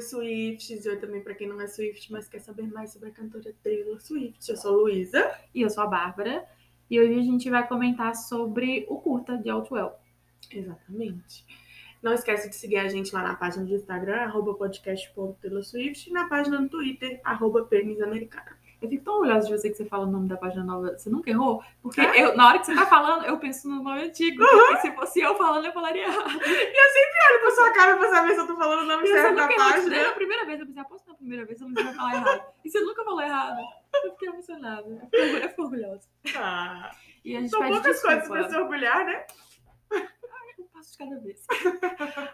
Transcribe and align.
Oi, 0.00 0.02
Swifts. 0.02 0.86
Oi 0.86 0.96
também 0.96 1.20
pra 1.20 1.34
quem 1.34 1.46
não 1.46 1.60
é 1.60 1.66
Swift, 1.66 2.10
mas 2.10 2.26
quer 2.26 2.38
saber 2.38 2.62
mais 2.62 2.90
sobre 2.90 3.10
a 3.10 3.12
cantora 3.12 3.54
Taylor 3.62 4.00
Swift. 4.00 4.48
Eu 4.48 4.56
sou 4.56 4.72
a 4.72 4.76
Luísa. 4.78 5.38
E 5.54 5.60
eu 5.60 5.68
sou 5.68 5.84
a 5.84 5.86
Bárbara. 5.86 6.48
E 6.90 6.98
hoje 6.98 7.18
a 7.18 7.22
gente 7.22 7.50
vai 7.50 7.68
comentar 7.68 8.16
sobre 8.16 8.86
o 8.88 8.96
curta 8.96 9.36
de 9.36 9.50
Outwell. 9.50 9.92
Exatamente. 10.50 11.44
Não 12.02 12.14
esquece 12.14 12.48
de 12.48 12.56
seguir 12.56 12.78
a 12.78 12.88
gente 12.88 13.14
lá 13.14 13.22
na 13.22 13.36
página 13.36 13.66
do 13.66 13.74
Instagram, 13.74 14.22
arroba 14.22 14.54
podcast.taylor_swift, 14.54 16.08
e 16.08 16.12
na 16.14 16.26
página 16.30 16.62
do 16.62 16.68
Twitter, 16.70 17.20
arroba 17.22 17.66
pernisamericana. 17.66 18.56
Eu 18.80 18.88
fico 18.88 19.04
tão 19.04 19.14
orgulhosa 19.14 19.46
de 19.46 19.56
você 19.58 19.68
que 19.68 19.76
você 19.76 19.84
fala 19.84 20.06
o 20.06 20.10
nome 20.10 20.26
da 20.28 20.36
página 20.36 20.64
nova. 20.64 20.96
Você 20.96 21.10
nunca 21.10 21.28
errou? 21.30 21.62
Porque 21.82 22.00
eu, 22.00 22.34
na 22.36 22.48
hora 22.48 22.58
que 22.58 22.66
você 22.66 22.74
tá 22.74 22.86
falando, 22.86 23.26
eu 23.26 23.38
penso 23.38 23.68
no 23.68 23.82
nome 23.82 24.02
antigo. 24.04 24.42
Uhum. 24.42 24.72
E 24.72 24.76
se 24.78 24.92
fosse 24.92 25.20
eu 25.20 25.34
falando, 25.36 25.66
eu 25.66 25.72
falaria 25.72 26.04
errado. 26.04 26.30
Olha 27.30 27.38
pra 27.40 27.50
sua 27.50 27.72
cara 27.72 27.96
pra 27.96 28.08
saber 28.10 28.34
se 28.34 28.40
eu 28.40 28.46
tô 28.46 28.56
falando 28.56 28.80
o 28.80 28.86
nome 28.86 29.04
E 29.04 29.12
certo 29.12 29.36
da 29.36 29.42
errou. 29.44 29.56
página. 29.56 29.90
Desde 29.90 30.06
a 30.08 30.12
primeira 30.12 30.46
vez, 30.46 30.60
eu 30.60 30.66
pensei, 30.66 30.82
aposto 30.82 31.08
na 31.08 31.14
primeira 31.14 31.44
vez, 31.44 31.60
eu 31.60 31.68
não 31.68 31.74
vai 31.74 31.94
falar 31.94 32.14
errado. 32.14 32.42
E 32.64 32.70
você 32.70 32.80
nunca 32.80 33.04
falou 33.04 33.20
errado. 33.20 33.60
Eu 34.04 34.12
fiquei 34.12 34.28
emocionada. 34.28 34.88
Eu 34.88 35.00
fiquei 35.00 35.44
eu 35.58 35.64
orgulhosa. 35.64 36.08
Ah, 36.36 36.90
E 37.24 37.36
a 37.36 37.40
gente 37.40 37.50
são 37.50 37.60
poucas 37.60 38.00
coisas 38.00 38.20
desculpa. 38.20 38.42
pra 38.42 38.48
se 38.48 38.56
orgulhar, 38.56 39.04
né? 39.04 39.26
Um 40.58 40.64
passo 40.72 40.92
de 40.92 40.98
cada 40.98 41.20
vez. 41.20 41.46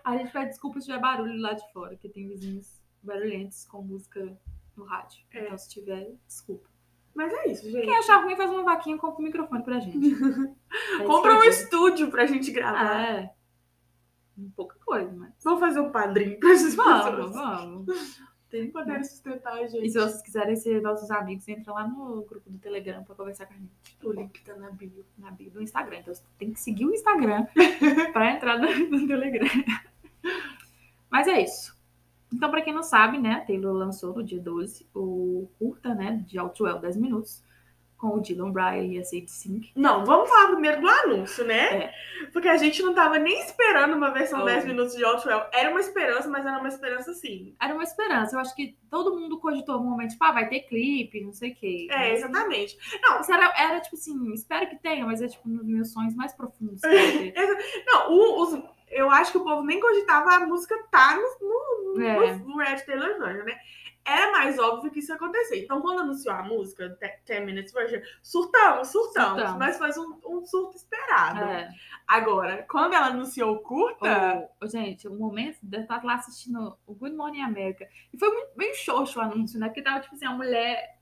A 0.04 0.16
gente 0.16 0.30
pede 0.32 0.48
desculpa 0.51 0.80
se 0.80 0.87
tiver 0.87 1.01
barulho 1.01 1.40
lá 1.40 1.54
de 1.54 1.73
fora, 1.73 1.96
que 1.96 2.09
tem 2.09 2.28
vizinhos 2.28 2.80
barulhentos 3.02 3.65
com 3.65 3.82
música 3.82 4.38
no 4.76 4.84
rádio. 4.84 5.24
É. 5.32 5.44
Então, 5.44 5.58
se 5.58 5.68
tiver, 5.68 6.14
desculpa. 6.26 6.68
Mas 7.14 7.32
é 7.32 7.48
isso, 7.48 7.70
gente. 7.70 7.86
Quem 7.86 7.96
achar 7.96 8.22
ruim, 8.22 8.36
faz 8.36 8.50
uma 8.50 8.62
vaquinha 8.62 8.96
e 8.96 8.98
compra 8.98 9.22
um 9.22 9.24
microfone 9.24 9.62
pra 9.62 9.80
gente. 9.80 9.98
É 11.01 11.04
Compra 11.04 11.38
um 11.38 11.42
estúdio 11.42 12.10
pra 12.10 12.26
gente 12.26 12.51
gravar. 12.51 13.01
É. 13.01 13.32
Pouca 14.54 14.76
coisa, 14.84 15.10
mas. 15.12 15.32
Vamos 15.42 15.60
fazer 15.60 15.80
um 15.80 15.90
padrinho 15.90 16.38
pra 16.38 16.51
essas 16.52 16.74
Vamos, 16.74 17.04
pessoas. 17.04 17.32
vamos. 17.32 18.20
Tem 18.51 18.70
poder 18.70 19.04
sustentar 19.04 19.54
a 19.54 19.66
gente. 19.66 19.84
E 19.86 19.90
se 19.90 19.98
vocês 19.98 20.23
quiserem 20.23 20.54
ser 20.54 20.80
nossos 20.80 21.10
amigos, 21.10 21.48
entra 21.48 21.73
lá 21.73 21.88
no 21.88 22.23
grupo 22.23 22.48
do 22.48 22.58
Telegram 22.58 23.02
pra 23.02 23.14
conversar 23.14 23.46
com 23.46 23.54
a 23.54 23.56
gente. 23.56 23.70
O 24.02 24.12
link 24.12 24.42
tá 24.45 24.54
na 24.56 24.70
bio. 24.70 25.04
Na 25.18 25.30
bio 25.30 25.51
do 25.51 25.62
Instagram. 25.62 25.98
Então 25.98 26.14
você 26.14 26.23
tem 26.38 26.52
que 26.52 26.60
seguir 26.60 26.86
o 26.86 26.95
Instagram 26.95 27.46
pra 28.12 28.32
entrar 28.32 28.58
no, 28.58 28.68
no 28.88 29.06
Telegram. 29.06 29.48
Mas 31.10 31.26
é 31.26 31.42
isso. 31.42 31.76
Então, 32.32 32.51
pra 32.51 32.60
quem 32.63 32.74
não 32.74 32.82
sabe, 32.82 33.19
né, 33.19 33.32
a 33.35 33.41
Taylor 33.41 33.73
lançou 33.73 34.15
no 34.15 34.23
dia 34.24 34.41
12 34.41 34.87
o 34.95 35.49
curta, 35.59 35.95
né, 35.95 36.23
de 36.27 36.38
Outwell 36.38 36.79
10 36.79 36.96
minutos, 36.96 37.43
com 37.96 38.09
o 38.09 38.21
Dylan 38.21 38.51
Bryan 38.52 38.85
e 38.85 38.99
a 38.99 39.05
Sadie 39.05 39.27
Sink. 39.29 39.73
Não, 39.74 40.05
vamos 40.05 40.29
falar 40.29 40.49
primeiro 40.52 40.82
do 40.82 40.87
anúncio, 40.88 41.47
né? 41.47 41.85
É. 41.85 41.93
Porque 42.30 42.47
a 42.47 42.59
gente 42.59 42.82
não 42.82 42.93
tava 42.93 43.19
nem 43.19 43.41
esperando 43.41 43.95
uma 43.97 44.10
versão 44.10 44.43
Oh. 44.43 44.45
10 44.45 44.66
minutos 44.66 44.95
de 44.95 45.02
Outwell. 45.02 45.47
Era 45.51 45.71
uma 45.71 45.80
esperança, 45.80 46.29
mas 46.29 46.45
era 46.45 46.59
uma 46.59 46.69
esperança 46.69 47.15
sim. 47.15 47.54
Era 47.59 47.73
uma 47.73 47.82
esperança. 47.85 48.37
Eu 48.37 48.41
acho 48.41 48.54
que 48.54 48.77
todo 48.91 49.19
mundo 49.19 49.38
cogitou 49.41 49.79
um 49.80 49.85
momento, 49.85 50.10
tipo, 50.10 50.24
ah, 50.24 50.32
vai 50.32 50.47
ter 50.47 50.60
clipe, 50.69 51.23
não 51.23 51.32
sei 51.32 51.52
o 51.52 51.54
quê. 51.54 51.87
É, 51.91 52.13
exatamente. 52.13 52.77
Não, 53.01 53.19
Isso 53.21 53.32
era, 53.32 53.51
era, 53.59 53.80
tipo 53.80 53.97
assim, 53.97 54.30
espero 54.35 54.69
que 54.69 54.77
tenha, 54.77 55.07
mas 55.07 55.23
é 55.23 55.29
tipo 55.29 55.49
nos 55.49 55.65
meus 55.65 55.91
sonhos 55.91 56.15
mais 56.15 56.35
profundos. 56.35 56.82
não 57.87 58.13
o- 58.13 58.43
os- 58.43 58.76
eu 58.88 59.10
acho 59.10 59.32
que 59.32 59.38
o 59.38 59.45
povo 59.45 59.62
nem 59.62 59.80
cogitava 59.80 60.34
a 60.34 60.40
música 60.40 60.76
tá 60.90 61.16
no, 61.16 61.95
no, 61.95 62.02
É. 62.02 62.37
no 62.37 62.56
Red 62.56 62.80
Taylor 62.80 63.18
Version, 63.18 63.45
né? 63.45 63.59
Era 64.04 64.31
mais 64.31 64.56
óbvio 64.56 64.88
que 64.92 65.00
isso 65.00 65.10
ia 65.10 65.16
acontecer. 65.16 65.65
Então, 65.65 65.81
quando 65.81 66.03
anunciou 66.03 66.32
a 66.32 66.41
música, 66.41 66.97
10 67.26 67.44
Minutes 67.44 67.72
Version, 67.72 68.00
surtamos, 68.22 68.88
surtamos, 68.88 69.41
Surtamos. 69.41 69.59
Mas 69.59 69.78
foi 69.78 69.91
um, 70.00 70.20
um 70.25 70.44
surto 70.47 70.76
esperado. 70.76 71.41
É. 71.41 71.69
Agora, 72.06 72.64
quando 72.70 72.94
ela 72.94 73.06
anunciou 73.06 73.56
o 73.56 73.59
curta, 73.59 74.48
ô, 74.62 74.66
gente, 74.69 75.08
o 75.08 75.14
momento 75.14 75.58
de 75.60 75.76
eu 75.76 75.82
estar 75.82 76.04
lá 76.04 76.14
assistindo 76.14 76.78
o 76.86 76.94
Good 76.94 77.16
Morning 77.16 77.42
America. 77.42 77.88
E 78.14 78.16
foi 78.16 78.30
muito 78.32 78.56
bem 78.56 78.72
xoxo 78.74 79.18
o 79.18 79.22
anúncio, 79.22 79.58
né? 79.58 79.66
Porque 79.66 79.82
tava, 79.82 79.98
tipo 79.98 80.14
assim, 80.14 80.24
a 80.26 80.30
mulher, 80.30 81.00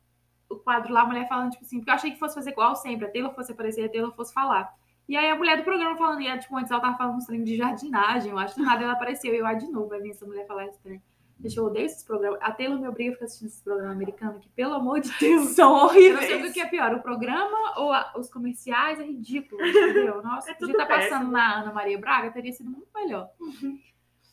o 0.48 0.56
quadro 0.56 0.90
lá, 0.90 1.02
a 1.02 1.06
mulher 1.06 1.28
falando, 1.28 1.50
tipo 1.50 1.62
assim, 1.62 1.80
porque 1.80 1.90
eu 1.90 1.94
achei 1.94 2.10
que 2.10 2.18
fosse 2.18 2.34
fazer 2.34 2.52
igual 2.52 2.74
sempre, 2.74 3.06
a 3.06 3.10
Taylor 3.10 3.34
fosse 3.34 3.52
aparecer 3.52 3.84
a 3.84 3.88
Taylor 3.90 4.14
fosse 4.14 4.32
falar. 4.32 4.74
E 5.08 5.16
aí 5.16 5.28
a 5.30 5.36
mulher 5.36 5.58
do 5.58 5.64
programa 5.64 5.96
falando, 5.96 6.20
e 6.22 6.26
ela, 6.26 6.38
tipo, 6.38 6.56
antes 6.56 6.70
ela 6.70 6.80
tava 6.80 6.96
falando 6.96 7.16
uns 7.16 7.26
trem 7.26 7.44
de 7.44 7.56
jardinagem, 7.56 8.30
eu 8.30 8.38
acho, 8.38 8.56
do 8.56 8.64
nada 8.64 8.82
ela 8.84 8.92
apareceu, 8.94 9.34
e 9.34 9.38
eu, 9.38 9.46
ah, 9.46 9.52
de 9.54 9.70
novo, 9.70 9.88
vai 9.88 10.00
vir 10.00 10.10
essa 10.10 10.24
mulher 10.24 10.46
falar 10.46 10.66
esse 10.66 10.80
trem. 10.80 11.02
Gente, 11.40 11.56
eu 11.58 11.64
odeio 11.66 11.84
esses 11.86 12.02
programas. 12.04 12.38
A 12.40 12.52
Taylor 12.52 12.80
me 12.80 12.88
obriga 12.88 13.10
a 13.10 13.12
ficar 13.14 13.24
assistindo 13.26 13.48
esses 13.48 13.60
programas 13.62 13.92
americanos, 13.92 14.40
que, 14.40 14.48
pelo 14.50 14.72
amor 14.74 15.00
de 15.00 15.10
Deus, 15.18 15.48
são 15.50 15.70
eu 15.76 15.76
não 15.78 15.84
horríveis. 15.86 16.24
sei 16.26 16.48
o 16.48 16.52
que 16.52 16.60
é 16.60 16.66
pior, 16.66 16.94
o 16.94 17.02
programa 17.02 17.74
ou 17.78 17.92
a- 17.92 18.12
os 18.16 18.30
comerciais 18.30 18.98
é 19.00 19.04
ridículo, 19.04 19.60
entendeu? 19.66 20.22
Nossa, 20.24 20.52
É 20.52 20.54
podia 20.54 20.72
estar 20.72 20.86
passando 20.86 21.10
péssimo. 21.10 21.32
na 21.32 21.60
Ana 21.60 21.72
Maria 21.72 21.98
Braga, 21.98 22.30
teria 22.30 22.52
sido 22.52 22.70
muito 22.70 22.88
melhor. 22.94 23.28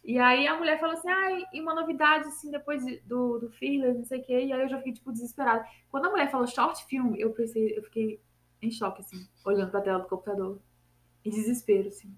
E 0.03 0.17
aí 0.17 0.47
a 0.47 0.55
mulher 0.57 0.79
falou 0.79 0.95
assim, 0.95 1.09
ai, 1.09 1.43
e 1.53 1.61
uma 1.61 1.75
novidade, 1.75 2.27
assim, 2.27 2.49
depois 2.49 2.83
de- 2.85 2.99
do, 3.01 3.39
do 3.39 3.49
Fearless, 3.51 3.97
não 3.97 4.05
sei 4.05 4.19
o 4.19 4.23
quê, 4.23 4.45
e 4.45 4.53
aí 4.53 4.61
eu 4.61 4.69
já 4.69 4.77
fiquei, 4.77 4.93
tipo, 4.93 5.11
desesperada. 5.11 5.63
Quando 5.91 6.05
a 6.05 6.09
mulher 6.09 6.29
falou 6.31 6.47
short 6.47 6.85
film, 6.85 7.13
eu 7.15 7.31
pensei, 7.31 7.77
eu 7.77 7.83
fiquei 7.83 8.19
em 8.61 8.71
choque, 8.71 9.01
assim, 9.01 9.27
olhando 9.45 9.71
pra 9.71 9.81
tela 9.81 9.99
do 9.99 10.07
computador. 10.07 10.59
Em 11.23 11.29
desespero, 11.29 11.87
assim. 11.87 12.15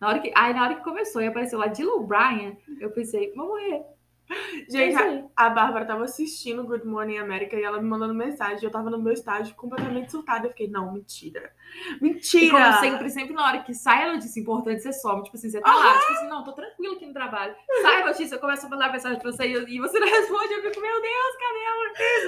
Na 0.00 0.08
hora 0.08 0.20
que, 0.20 0.32
aí 0.34 0.52
na 0.52 0.64
hora 0.64 0.74
que 0.74 0.84
começou 0.84 1.22
e 1.22 1.26
apareceu 1.26 1.58
lá 1.58 1.68
Dylan 1.68 2.04
Bryan, 2.04 2.56
eu 2.80 2.90
pensei, 2.90 3.32
vou 3.34 3.46
morrer. 3.46 3.84
É 4.30 4.70
Gente, 4.70 4.94
isso 4.94 5.02
aí. 5.02 5.24
a 5.36 5.50
Bárbara 5.50 5.84
tava 5.84 6.04
assistindo 6.04 6.64
Good 6.64 6.86
Morning 6.86 7.18
America 7.18 7.56
e 7.56 7.62
ela 7.62 7.80
me 7.80 7.88
mandando 7.88 8.14
mensagem. 8.14 8.64
Eu 8.64 8.70
tava 8.70 8.88
no 8.88 8.98
meu 8.98 9.12
estágio 9.12 9.54
completamente 9.54 10.10
surtada. 10.10 10.46
Eu 10.46 10.50
fiquei, 10.50 10.68
não, 10.68 10.92
mentira. 10.92 11.52
E 12.00 12.02
Mentira! 12.02 12.50
como 12.52 12.72
sempre, 12.80 13.10
sempre 13.10 13.34
na 13.34 13.46
hora 13.46 13.62
que 13.62 13.74
sai 13.74 14.08
a 14.08 14.12
notícia 14.12 14.40
importante, 14.40 14.82
você 14.82 14.92
some. 14.92 15.22
Tipo 15.22 15.36
assim, 15.36 15.50
você 15.50 15.60
tá 15.60 15.74
lá, 15.74 15.98
tipo 15.98 16.12
assim, 16.12 16.28
não, 16.28 16.44
tô 16.44 16.52
tranquilo 16.52 16.94
aqui 16.94 17.06
no 17.06 17.12
trabalho. 17.12 17.54
Sai 17.82 18.02
a 18.02 18.06
notícia, 18.06 18.36
eu 18.36 18.40
começo 18.40 18.66
a 18.66 18.68
mandar 18.68 18.92
mensagem 18.92 19.18
pra 19.18 19.30
você 19.30 19.46
e 19.46 19.76
e 19.76 19.80
você 19.80 19.98
não 19.98 20.06
responde. 20.08 20.52
Eu 20.54 20.62
fico, 20.62 20.80
meu 20.80 21.02
Deus, 21.02 21.36
cadê 21.38 21.62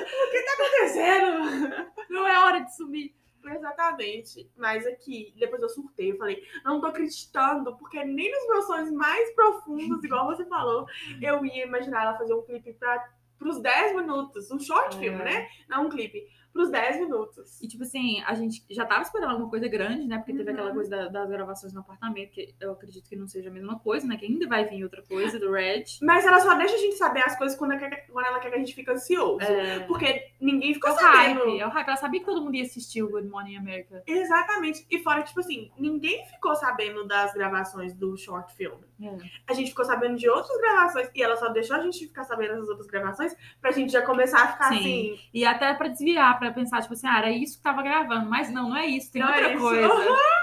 O 0.00 0.30
que 0.30 0.42
tá 0.42 0.52
acontecendo? 0.52 1.94
Não 2.10 2.26
é 2.26 2.38
hora 2.38 2.60
de 2.60 2.74
sumir. 2.74 3.14
Exatamente. 3.52 4.50
Mas 4.56 4.86
aqui, 4.86 5.34
depois 5.38 5.62
eu 5.62 5.68
surtei. 5.68 6.12
Eu 6.12 6.16
falei, 6.18 6.42
não 6.64 6.80
tô 6.80 6.86
acreditando, 6.86 7.76
porque 7.76 8.04
nem 8.04 8.30
nos 8.30 8.46
meus 8.48 8.66
sonhos 8.66 8.90
mais 8.92 9.34
profundos, 9.34 10.02
igual 10.04 10.26
você 10.26 10.44
falou, 10.46 10.86
eu 11.20 11.44
ia 11.44 11.64
imaginar 11.66 12.02
ela 12.02 12.18
fazer 12.18 12.34
um 12.34 12.42
clipe 12.42 12.72
pra, 12.74 13.08
pros 13.38 13.60
10 13.60 13.96
minutos. 13.96 14.50
Um 14.50 14.58
short 14.58 14.96
É. 14.96 15.00
filme, 15.00 15.18
né? 15.22 15.48
Não 15.68 15.86
um 15.86 15.88
clipe. 15.88 16.22
Pros 16.52 16.70
10 16.70 17.00
minutos. 17.00 17.60
E, 17.60 17.66
tipo 17.66 17.82
assim, 17.82 18.22
a 18.22 18.32
gente 18.34 18.64
já 18.70 18.86
tava 18.86 19.02
esperando 19.02 19.30
alguma 19.32 19.50
coisa 19.50 19.66
grande, 19.66 20.06
né? 20.06 20.18
Porque 20.18 20.32
teve 20.34 20.48
Uhum. 20.48 20.54
aquela 20.56 20.72
coisa 20.72 20.88
da- 20.88 21.08
das 21.08 21.28
gravações 21.28 21.72
no 21.72 21.80
apartamento, 21.80 22.30
que 22.30 22.54
eu 22.60 22.70
acredito 22.70 23.08
que 23.08 23.16
não 23.16 23.26
seja 23.26 23.50
a 23.50 23.52
mesma 23.52 23.76
coisa, 23.80 24.06
né? 24.06 24.16
Que 24.16 24.26
ainda 24.26 24.46
vai 24.46 24.64
vir 24.64 24.84
outra 24.84 25.02
coisa 25.02 25.36
do 25.40 25.50
Red. 25.50 25.82
Mas 26.00 26.24
ela 26.24 26.38
só 26.38 26.54
deixa 26.54 26.76
a 26.76 26.78
gente 26.78 26.94
saber 26.94 27.24
as 27.24 27.36
coisas 27.36 27.58
quando, 27.58 27.72
ela 27.72 27.80
quer- 27.80 28.06
quando 28.06 28.26
ela 28.26 28.38
quer 28.38 28.50
que 28.50 28.54
a 28.54 28.58
gente 28.60 28.72
fique 28.72 28.88
ansioso. 28.88 29.40
É, 29.42 29.80
Porque 29.80 30.28
ninguém 30.44 30.74
ficou 30.74 30.92
sabendo. 30.92 31.44
hype, 31.44 31.60
é 31.60 31.66
o 31.66 31.70
hype. 31.70 31.88
Ela 31.88 31.96
sabia 31.96 32.20
que 32.20 32.26
todo 32.26 32.42
mundo 32.42 32.54
ia 32.54 32.62
assistir 32.62 33.02
o 33.02 33.08
Good 33.08 33.28
Morning 33.28 33.56
America. 33.56 34.02
Exatamente. 34.06 34.86
E 34.90 34.98
fora, 34.98 35.22
tipo 35.22 35.40
assim, 35.40 35.70
ninguém 35.78 36.24
ficou 36.26 36.54
sabendo 36.54 37.06
das 37.06 37.32
gravações 37.32 37.94
do 37.94 38.16
short 38.16 38.54
film. 38.54 38.78
É. 39.02 39.16
A 39.48 39.54
gente 39.54 39.70
ficou 39.70 39.84
sabendo 39.84 40.16
de 40.16 40.28
outras 40.28 40.56
gravações 40.60 41.10
e 41.14 41.22
ela 41.22 41.36
só 41.36 41.48
deixou 41.48 41.76
a 41.76 41.80
gente 41.80 42.06
ficar 42.06 42.24
sabendo 42.24 42.54
dessas 42.54 42.68
outras 42.68 42.86
gravações 42.86 43.34
pra 43.60 43.72
gente 43.72 43.92
já 43.92 44.02
começar 44.02 44.42
a 44.42 44.52
ficar 44.52 44.68
Sim. 44.68 44.78
assim. 44.78 45.20
E 45.32 45.44
até 45.44 45.72
pra 45.74 45.88
desviar, 45.88 46.38
pra 46.38 46.52
pensar, 46.52 46.82
tipo 46.82 46.94
assim, 46.94 47.06
ah, 47.06 47.18
era 47.18 47.30
isso 47.30 47.56
que 47.56 47.62
tava 47.62 47.82
gravando. 47.82 48.28
Mas 48.28 48.50
não, 48.50 48.68
não 48.70 48.76
é 48.76 48.86
isso, 48.86 49.10
tem 49.10 49.22
Não 49.22 49.32
é 49.32 49.56
outra 49.56 49.58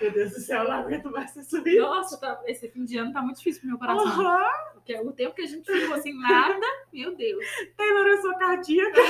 Meu 0.00 0.12
Deus 0.12 0.32
do 0.32 0.40
céu, 0.40 0.62
eu 0.62 0.68
não 0.68 0.74
aguento 0.78 1.10
mais 1.10 1.30
ser 1.30 1.44
subir. 1.44 1.78
Nossa, 1.80 2.18
tá- 2.20 2.40
esse 2.46 2.68
fim 2.68 2.84
de 2.84 2.96
ano 2.98 3.12
tá 3.12 3.22
muito 3.22 3.38
difícil 3.38 3.60
pro 3.62 3.70
meu 3.70 3.78
coração. 3.78 4.06
Aham. 4.06 4.48
Porque 4.74 4.94
o 5.00 5.12
tempo 5.12 5.34
que 5.34 5.42
a 5.42 5.46
gente 5.46 5.64
ficou 5.70 5.98
sem 5.98 6.16
nada, 6.18 6.60
meu 6.92 7.14
Deus. 7.16 7.44
Eu 7.78 8.22
sou 8.22 8.34
cardíaca. 8.38 9.00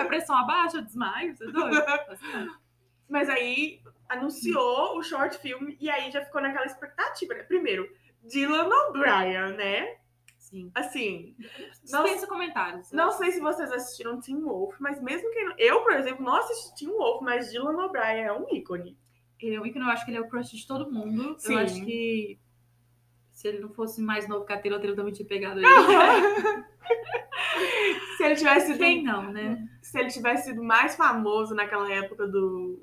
A 0.00 0.04
pressão 0.04 0.36
abaixa, 0.36 0.82
desmaio, 0.82 1.34
você 1.36 1.44
é 1.44 1.50
doido? 1.50 1.84
Mas 3.08 3.28
aí 3.28 3.80
anunciou 4.08 4.98
o 4.98 5.02
short 5.02 5.38
film 5.38 5.74
e 5.80 5.88
aí 5.88 6.10
já 6.10 6.24
ficou 6.24 6.40
naquela 6.42 6.66
expectativa, 6.66 7.34
né? 7.34 7.42
Primeiro, 7.44 7.88
Dylan 8.22 8.68
O'Brien, 8.88 9.56
né? 9.56 9.96
Sim. 10.38 10.70
Assim, 10.74 11.34
Não- 11.90 12.04
Dispensa 12.04 12.26
comentários. 12.26 12.92
Não 12.92 13.10
sei 13.10 13.32
se 13.32 13.40
vocês 13.40 13.70
assistiram 13.72 14.20
Teen 14.20 14.40
Wolf, 14.42 14.76
mas 14.78 15.00
mesmo 15.02 15.28
que. 15.30 15.38
Eu, 15.58 15.82
por 15.82 15.92
exemplo, 15.92 16.24
não 16.24 16.36
assisti 16.36 16.76
Teen 16.84 16.90
Wolf, 16.92 17.20
mas 17.22 17.50
Dylan 17.50 17.84
O'Brien 17.84 18.24
é 18.26 18.32
um 18.32 18.46
ícone. 18.54 18.96
Ele 19.40 19.54
é 19.54 19.60
um 19.60 19.66
ícone, 19.66 19.84
eu 19.84 19.90
acho 19.90 20.04
que 20.04 20.10
ele 20.10 20.18
é 20.18 20.20
o 20.20 20.28
crush 20.28 20.56
de 20.56 20.66
todo 20.66 20.90
mundo. 20.90 21.36
Sim. 21.38 21.52
Eu 21.52 21.58
acho 21.58 21.84
que 21.84 22.38
se 23.30 23.48
ele 23.48 23.58
não 23.58 23.68
fosse 23.68 24.00
mais 24.00 24.26
novo 24.26 24.46
que 24.46 24.52
a 24.52 24.58
Taylor, 24.58 24.80
Taylor 24.80 24.96
também 24.96 25.12
tinha 25.12 25.28
pegado 25.28 25.60
ele. 25.60 25.66
se 28.16 28.24
ele 28.24 28.34
tivesse 28.34 28.66
sido. 28.68 28.78
Quem 28.78 29.02
não, 29.02 29.30
né? 29.30 29.68
Se 29.82 29.98
ele 29.98 30.08
tivesse 30.08 30.46
sido 30.48 30.62
mais 30.64 30.96
famoso 30.96 31.54
naquela 31.54 31.92
época 31.92 32.26
do. 32.26 32.82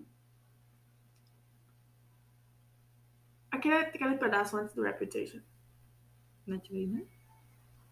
Aquele, 3.50 3.76
aquele 3.76 4.18
pedaço 4.18 4.56
antes 4.58 4.76
do 4.76 4.84
Reputation. 4.84 5.40
Natalie, 6.46 6.88
né? 6.88 7.04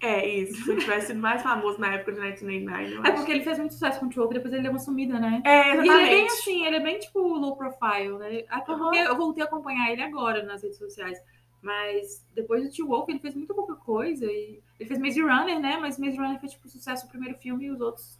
É, 0.02 0.28
isso. 0.28 0.64
Se 0.64 0.72
ele 0.72 0.82
tivesse 0.82 1.08
sido 1.08 1.20
mais 1.20 1.42
famoso 1.44 1.80
na 1.80 1.94
época 1.94 2.12
de 2.14 2.20
1989. 2.20 2.94
eu 2.96 3.04
É 3.04 3.08
acho. 3.10 3.18
porque 3.18 3.32
ele 3.32 3.44
fez 3.44 3.58
muito 3.60 3.74
sucesso 3.74 4.00
com 4.00 4.08
o 4.08 4.12
Choke, 4.12 4.34
depois 4.34 4.52
ele 4.54 4.64
deu 4.64 4.72
uma 4.72 4.80
sumida, 4.80 5.20
né? 5.20 5.42
É, 5.46 5.58
E 5.58 5.74
exatamente. 5.74 5.90
ele 5.92 6.02
é 6.04 6.10
bem 6.10 6.26
assim, 6.26 6.66
ele 6.66 6.76
é 6.76 6.80
bem 6.80 7.00
tipo 7.00 7.20
low 7.20 7.56
profile, 7.56 8.18
né? 8.18 8.44
Até 8.50 8.72
Aham. 8.72 8.80
porque 8.84 8.98
eu 8.98 9.16
voltei 9.16 9.44
a 9.44 9.46
acompanhar 9.46 9.92
ele 9.92 10.02
agora 10.02 10.44
nas 10.44 10.64
redes 10.64 10.78
sociais. 10.80 11.20
Mas 11.62 12.26
depois 12.34 12.64
do 12.64 12.72
Teen 12.76 12.88
Wolf 12.88 13.08
ele 13.10 13.20
fez 13.20 13.36
muito 13.36 13.54
pouca 13.54 13.76
coisa. 13.76 14.26
E 14.26 14.60
ele 14.80 14.88
fez 14.88 15.00
Maze 15.00 15.22
Runner, 15.22 15.60
né? 15.60 15.78
Mas 15.80 16.00
Maze 16.00 16.18
Runner 16.18 16.40
foi 16.40 16.50
tipo 16.50 16.68
sucesso 16.68 17.06
o 17.06 17.10
primeiro 17.10 17.38
filme 17.38 17.66
e 17.66 17.70
os 17.72 17.80
outros. 17.80 18.20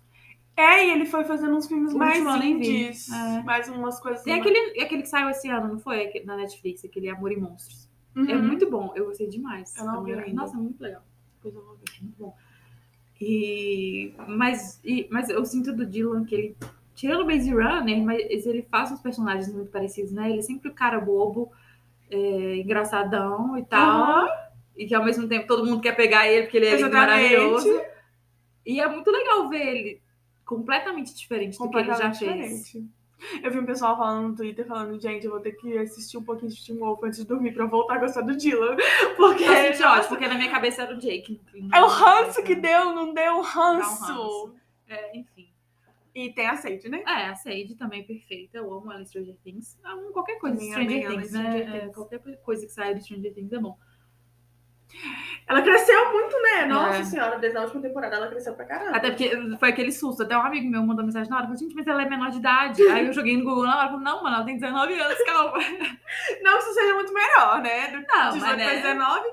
É, 0.56 0.86
e 0.86 0.92
ele 0.92 1.06
foi 1.06 1.24
fazendo 1.24 1.56
uns 1.56 1.66
filmes 1.68 1.94
O 1.94 1.98
mais 1.98 2.20
último 2.20 2.36
eu 2.36 2.40
nem 2.40 2.60
vi. 2.60 2.68
indies. 2.84 3.10
É. 3.12 3.42
Mais 3.42 3.68
umas 3.70 4.00
coisas. 4.00 4.22
Tem 4.24 4.34
aquele, 4.40 4.80
aquele 4.80 5.02
que 5.02 5.10
saiu 5.10 5.30
esse 5.30 5.50
ano, 5.50 5.70
não 5.70 5.80
foi? 5.80 6.04
Aquele- 6.06 6.26
Na 6.26 6.36
Netflix, 6.38 6.86
aquele 6.86 7.10
Amor 7.10 7.32
e 7.32 7.38
Monstros. 7.38 7.90
Uhum. 8.16 8.30
É 8.30 8.36
muito 8.36 8.70
bom, 8.70 8.92
eu 8.96 9.06
gostei 9.06 9.28
demais. 9.28 9.76
Eu 9.78 9.86
não 9.86 10.04
vi 10.04 10.12
Amor- 10.14 10.26
ainda. 10.26 10.36
Nossa, 10.42 10.58
muito 10.58 10.80
legal. 10.82 11.02
Depois 11.44 11.56
eu 11.56 11.66
vou 11.66 11.76
ver, 11.76 12.02
muito 12.02 12.16
bom. 12.18 12.36
E, 13.20 14.14
mas, 14.28 14.80
e, 14.84 15.08
mas 15.12 15.30
eu 15.30 15.44
sinto 15.46 15.74
do 15.74 15.86
Dylan 15.86 16.26
que 16.26 16.36
ele, 16.36 16.58
tirando 16.96 17.22
o 17.22 17.26
Maze 17.26 17.52
Runner, 17.52 18.02
mas 18.04 18.46
ele 18.46 18.64
faz 18.64 18.92
uns 18.92 19.00
personagens 19.00 19.54
muito 19.54 19.72
parecidos, 19.72 20.12
né? 20.12 20.30
Ele 20.30 20.40
é 20.40 20.42
sempre 20.42 20.70
o 20.70 20.74
cara 20.74 21.00
bobo, 21.00 21.52
é, 22.10 22.56
engraçadão 22.58 23.58
e 23.58 23.64
tal. 23.64 24.02
Aham. 24.02 24.28
E 24.78 24.86
que 24.86 24.96
ao 24.96 25.04
mesmo 25.04 25.28
tempo 25.28 25.46
todo 25.48 25.66
mundo 25.66 25.82
quer 25.82 25.96
pegar 25.96 26.28
ele 26.28 26.44
porque 26.44 26.58
ele 26.58 26.68
é 26.68 26.74
Exatamente. 26.74 26.96
maravilhoso. 26.96 27.82
E 28.66 28.80
é 28.80 28.88
muito 28.88 29.12
legal 29.12 29.50
ver 29.50 29.68
ele 29.68 30.02
completamente 30.46 31.16
diferente 31.16 31.58
do 31.58 31.70
que 31.70 31.78
ele 31.78 31.88
já 31.88 31.94
Completamente 31.94 32.20
fez. 32.20 32.66
diferente. 32.66 32.92
Eu 33.44 33.52
vi 33.52 33.60
um 33.60 33.66
pessoal 33.66 33.96
falando 33.98 34.30
no 34.30 34.36
Twitter, 34.36 34.66
falando, 34.66 35.00
gente, 35.00 35.26
eu 35.26 35.32
vou 35.32 35.40
ter 35.40 35.52
que 35.54 35.78
assistir 35.78 36.18
um 36.18 36.24
pouquinho 36.24 36.52
de 36.52 36.66
Teen 36.66 36.78
Wolf 36.78 37.04
antes 37.04 37.20
de 37.20 37.26
dormir 37.26 37.54
pra 37.54 37.66
voltar 37.66 37.96
a 37.96 38.00
gostar 38.00 38.22
do 38.22 38.36
Dylan. 38.36 38.76
Porque 39.16 39.44
Eu 39.44 39.74
senti 39.74 39.84
ótimo, 39.84 40.10
porque 40.10 40.28
na 40.28 40.36
minha 40.36 40.50
cabeça 40.52 40.84
era 40.84 40.96
o 40.96 41.00
Jake. 41.00 41.40
é 41.74 41.82
o 41.82 41.88
ranço 41.88 42.44
que 42.44 42.56
deu, 42.56 42.94
não 42.94 43.14
deu 43.14 43.24
Dá 43.24 43.36
um 43.36 43.42
ranço. 43.42 44.04
ranço. 44.06 44.56
É, 44.88 45.18
enfim. 45.18 45.50
E 46.14 46.34
tem 46.34 46.46
a 46.48 46.58
Sage, 46.58 46.90
né? 46.90 47.04
É, 47.08 47.28
a 47.28 47.36
Sage 47.36 47.74
também 47.76 48.02
é 48.02 48.04
perfeita. 48.04 48.58
Eu 48.58 48.74
amo 48.74 48.92
ela 48.92 49.02
em 49.02 49.06
Stranger 49.06 49.36
Things. 49.44 49.80
Eu 49.84 49.92
amo 49.92 50.12
qualquer 50.12 50.38
coisa 50.40 50.58
amei 50.58 50.72
Stranger 50.72 51.08
Things, 51.10 51.28
Stranger 51.30 51.52
né? 51.70 51.78
É, 51.78 51.80
Things. 51.82 51.96
qualquer 51.96 52.20
coisa 52.44 52.66
que 52.66 52.72
saia 52.72 52.96
de 52.96 53.04
Stranger 53.04 53.34
Things 53.34 53.54
é 53.54 53.60
bom. 53.60 53.78
Ela 55.48 55.62
cresceu 55.62 56.12
muito, 56.12 56.42
né? 56.42 56.66
Nossa 56.66 57.00
É. 57.00 57.04
senhora, 57.04 57.38
desde 57.40 57.58
a 57.58 57.62
última 57.62 57.82
temporada 57.82 58.16
ela 58.16 58.28
cresceu 58.28 58.54
pra 58.54 58.66
caramba. 58.66 58.96
Até 58.96 59.10
porque 59.10 59.32
foi 59.60 59.70
aquele 59.70 59.92
susto. 59.92 60.24
Até 60.24 60.38
um 60.38 60.42
amigo 60.42 60.70
meu 60.70 60.84
mandou 60.86 61.04
mensagem 61.04 61.30
na 61.30 61.38
hora. 61.38 61.46
Falou, 61.46 61.60
gente, 61.60 61.76
mas 61.76 61.88
ela 61.88 62.04
é 62.04 62.10
menor 62.10 62.30
de 62.32 62.38
idade. 62.38 62.82
Aí 62.84 63.08
eu 63.08 63.14
joguei 63.14 63.36
no 63.38 63.44
Google 63.44 63.64
na 63.64 63.78
hora. 63.78 63.90
Falei, 63.90 64.04
não, 64.04 64.24
mano, 64.24 64.36
ela 64.36 64.46
tem 64.46 64.56
19 64.56 64.94
anos, 64.94 65.24
calma. 65.24 65.58
Não 66.42 66.58
que 66.58 66.64
isso 66.64 66.74
seja 66.74 66.94
muito 66.94 67.14
melhor, 67.14 67.62
né? 67.62 67.88
Do 67.88 68.08
Não, 68.08 68.32
18 68.32 68.40
mas 68.40 68.44
pra 68.44 68.56
né? 68.56 68.76
19. 68.82 69.30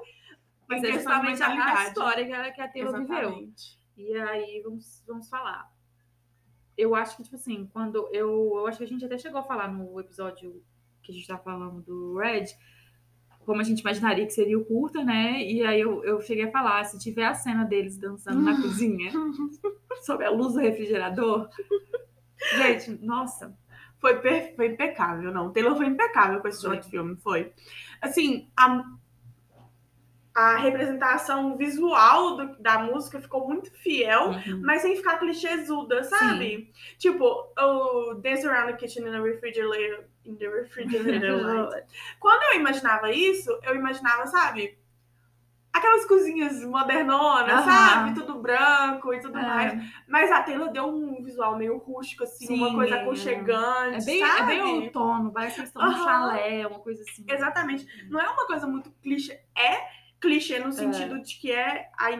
Mas 0.69 0.85
é 0.85 0.93
justamente 0.93 1.43
a, 1.43 1.85
história 1.85 2.27
que 2.27 2.33
a, 2.33 2.53
que 2.53 2.61
a 2.61 2.69
Taylor 2.69 2.99
viveu. 2.99 3.49
E 3.97 4.17
aí, 4.19 4.61
vamos, 4.63 5.03
vamos 5.07 5.29
falar. 5.29 5.67
Eu 6.77 6.95
acho 6.95 7.17
que, 7.17 7.23
tipo 7.23 7.37
assim, 7.37 7.69
quando 7.73 8.09
eu. 8.13 8.53
Eu 8.57 8.67
acho 8.67 8.79
que 8.79 8.85
a 8.85 8.87
gente 8.87 9.05
até 9.05 9.19
chegou 9.19 9.41
a 9.41 9.45
falar 9.45 9.69
no 9.69 9.99
episódio 9.99 10.63
que 11.03 11.11
a 11.11 11.15
gente 11.15 11.27
tá 11.27 11.39
falando 11.39 11.81
do 11.81 12.19
Red, 12.19 12.45
como 13.49 13.63
a 13.63 13.65
gente 13.65 13.81
imaginaria 13.81 14.27
que 14.27 14.33
seria 14.35 14.59
o 14.59 14.65
curta, 14.67 15.03
né? 15.03 15.43
E 15.43 15.65
aí 15.65 15.81
eu, 15.81 16.05
eu 16.05 16.21
cheguei 16.21 16.45
a 16.45 16.51
falar, 16.53 16.85
se 16.85 16.99
tiver 16.99 17.25
a 17.25 17.33
cena 17.35 17.65
deles 17.65 17.97
dançando 17.97 18.43
na 18.43 18.53
cozinha, 18.61 19.11
sob 20.03 20.23
a 20.23 20.31
luz 20.31 20.53
do 20.53 20.61
refrigerador. 20.61 21.49
Gente, 22.59 22.91
nossa. 23.05 23.57
Foi, 24.01 24.21
foi 24.55 24.67
impecável, 24.67 25.33
não. 25.33 25.51
Taylor 25.51 25.75
foi 25.77 25.87
impecável 25.87 26.41
com 26.41 26.49
esse 26.49 26.61
short 26.61 26.89
film, 26.91 27.17
foi. 27.17 27.51
Assim, 28.03 28.49
a, 28.55 28.85
a 30.35 30.57
representação 30.59 31.57
visual 31.57 32.37
do- 32.37 32.63
da 32.63 32.79
música 32.81 33.19
ficou 33.21 33.49
muito 33.49 33.73
fiel, 33.73 34.29
Uhum. 34.29 34.61
mas 34.63 34.83
sem 34.83 34.95
ficar 34.95 35.19
clichêsuda, 35.19 36.05
sabe? 36.05 36.71
Tipo, 36.99 37.25
o 37.59 38.15
Dance 38.23 38.47
Around 38.47 38.73
the 38.73 38.77
Kitchen 38.79 39.03
in 39.09 39.11
the 39.11 39.21
Refrigerator. 39.21 40.05
In 40.29 40.37
the 40.37 40.47
refrigerator 40.49 41.41
light. 41.43 41.87
Quando 42.21 42.43
eu 42.55 42.61
imaginava 42.61 43.11
isso, 43.11 43.51
eu 43.63 43.75
imaginava, 43.75 44.27
sabe? 44.27 44.79
Aquelas 45.73 46.05
cozinhas 46.07 46.65
modernonas, 46.65 47.65
sabe? 47.65 48.15
Tudo 48.15 48.41
branco 48.41 49.13
e 49.15 49.21
tudo 49.21 49.39
É. 49.39 49.43
mais. 49.43 49.83
Mas 50.09 50.31
a 50.33 50.43
Taylor 50.43 50.71
deu 50.73 50.87
um 50.87 51.23
visual 51.23 51.57
meio 51.57 51.77
rústico, 51.79 52.25
assim, 52.25 52.47
Sim, 52.47 52.57
uma 52.57 52.75
coisa 52.75 52.97
é. 52.97 53.03
aconchegante, 53.03 53.97
É 53.97 54.05
bem, 54.05 54.23
é 54.23 54.27
sabe? 54.27 54.47
bem 54.47 54.63
outono, 54.63 55.33
parece 55.33 55.61
que 55.61 55.67
estão 55.67 55.81
Aham. 55.83 56.05
chalé, 56.05 56.67
uma 56.67 56.81
coisa 56.81 57.03
assim. 57.03 57.25
Exatamente. 57.29 57.87
Não 58.11 58.21
é 58.21 58.29
uma 58.29 58.47
coisa 58.47 58.67
muito 58.67 58.91
clichê. 59.03 59.41
É 59.57 59.87
clichê 60.21 60.59
no 60.59 60.73
sentido 60.73 61.23
de 61.23 61.37
que 61.39 61.53
é 61.53 61.91
a 61.99 62.11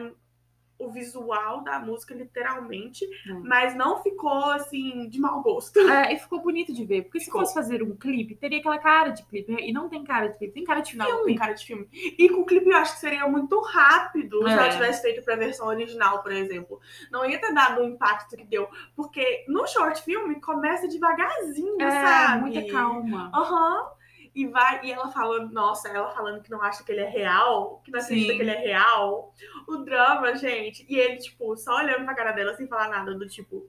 o 0.79 0.89
visual 0.89 1.61
da 1.61 1.77
música, 1.77 2.13
literalmente, 2.15 3.03
É. 3.05 3.33
mas 3.43 3.75
não 3.75 4.01
ficou, 4.01 4.45
assim, 4.51 5.09
de 5.09 5.19
mau 5.19 5.41
gosto. 5.41 5.77
É, 5.79 6.13
e 6.13 6.17
ficou 6.17 6.41
bonito 6.41 6.73
de 6.73 6.85
ver. 6.85 7.03
Porque 7.03 7.19
se 7.19 7.25
Ficou. 7.25 7.41
fosse 7.41 7.53
fazer 7.53 7.83
um 7.83 7.95
clipe, 7.95 8.33
teria 8.35 8.59
aquela 8.59 8.79
cara 8.79 9.09
de 9.09 9.23
clipe. 9.23 9.51
E 9.59 9.73
não 9.73 9.89
tem 9.89 10.03
cara 10.05 10.27
de 10.27 10.37
clipe, 10.37 10.53
tem 10.53 10.63
cara 10.63 10.79
de 10.79 10.95
Não, 10.95 11.05
filme. 11.05 11.25
tem 11.25 11.35
cara 11.35 11.53
de 11.53 11.65
filme. 11.65 11.87
E 12.17 12.29
com 12.29 12.41
o 12.41 12.45
clipe 12.45 12.69
eu 12.69 12.77
acho 12.77 12.93
que 12.93 12.99
seria 13.01 13.27
muito 13.27 13.59
rápido 13.59 14.41
se 14.43 14.49
É. 14.49 14.53
ela 14.53 14.69
tivesse 14.69 15.01
feito 15.01 15.21
pra 15.23 15.35
versão 15.35 15.67
original, 15.67 16.23
por 16.23 16.31
exemplo. 16.31 16.79
Não 17.11 17.25
ia 17.29 17.39
ter 17.39 17.53
dado 17.53 17.81
o 17.81 17.85
impacto 17.85 18.37
que 18.37 18.45
deu. 18.45 18.67
Porque 18.95 19.43
no 19.49 19.67
short 19.67 20.01
filme 20.01 20.39
começa 20.39 20.87
devagarzinho, 20.87 21.81
É, 21.81 21.91
sabe? 21.91 22.41
muita 22.41 22.71
calma. 22.71 23.29
Aham. 23.33 23.98
E 24.35 24.47
vai, 24.47 24.85
e 24.85 24.91
ela 24.91 25.09
falando, 25.09 25.51
nossa, 25.51 25.89
ela 25.89 26.09
falando 26.11 26.41
que 26.41 26.51
não 26.51 26.61
acha 26.61 26.83
que 26.83 26.91
ele 26.91 27.01
é 27.01 27.09
real, 27.09 27.81
que 27.83 27.91
não 27.91 27.99
acredita 27.99 28.31
Sim. 28.31 28.37
que 28.37 28.41
ele 28.43 28.51
é 28.51 28.59
real. 28.59 29.33
O 29.67 29.77
drama, 29.77 30.35
gente. 30.35 30.85
E 30.87 30.97
ele, 30.97 31.17
tipo, 31.17 31.55
só 31.57 31.77
olhando 31.77 32.05
pra 32.05 32.15
cara 32.15 32.31
dela 32.31 32.53
sem 32.55 32.67
falar 32.67 32.89
nada, 32.89 33.13
do 33.15 33.27
tipo, 33.27 33.67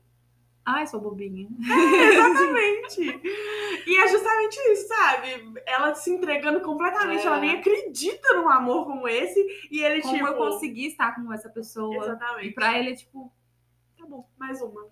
Ai, 0.64 0.86
sou 0.86 1.00
bobinha. 1.00 1.48
exatamente. 2.14 3.20
e 3.86 3.96
é 3.96 4.08
justamente 4.08 4.56
isso, 4.72 4.88
sabe? 4.88 5.60
Ela 5.66 5.94
se 5.94 6.10
entregando 6.10 6.60
completamente, 6.60 7.22
É. 7.24 7.26
ela 7.26 7.40
nem 7.40 7.58
acredita 7.58 8.34
num 8.34 8.48
amor 8.48 8.84
como 8.84 9.08
esse. 9.08 9.40
E 9.70 9.82
ele, 9.82 10.02
Como 10.02 10.14
tipo. 10.14 10.26
eu 10.26 10.34
consegui 10.36 10.86
estar 10.86 11.14
com 11.14 11.32
essa 11.32 11.48
pessoa. 11.48 11.94
E 11.94 11.98
Exatamente. 11.98 12.52
pra 12.54 12.78
ele 12.78 12.90
é 12.92 12.94
tipo. 12.94 13.32
Tá 13.98 14.04
bom, 14.06 14.28
mais 14.38 14.60
uma. 14.60 14.86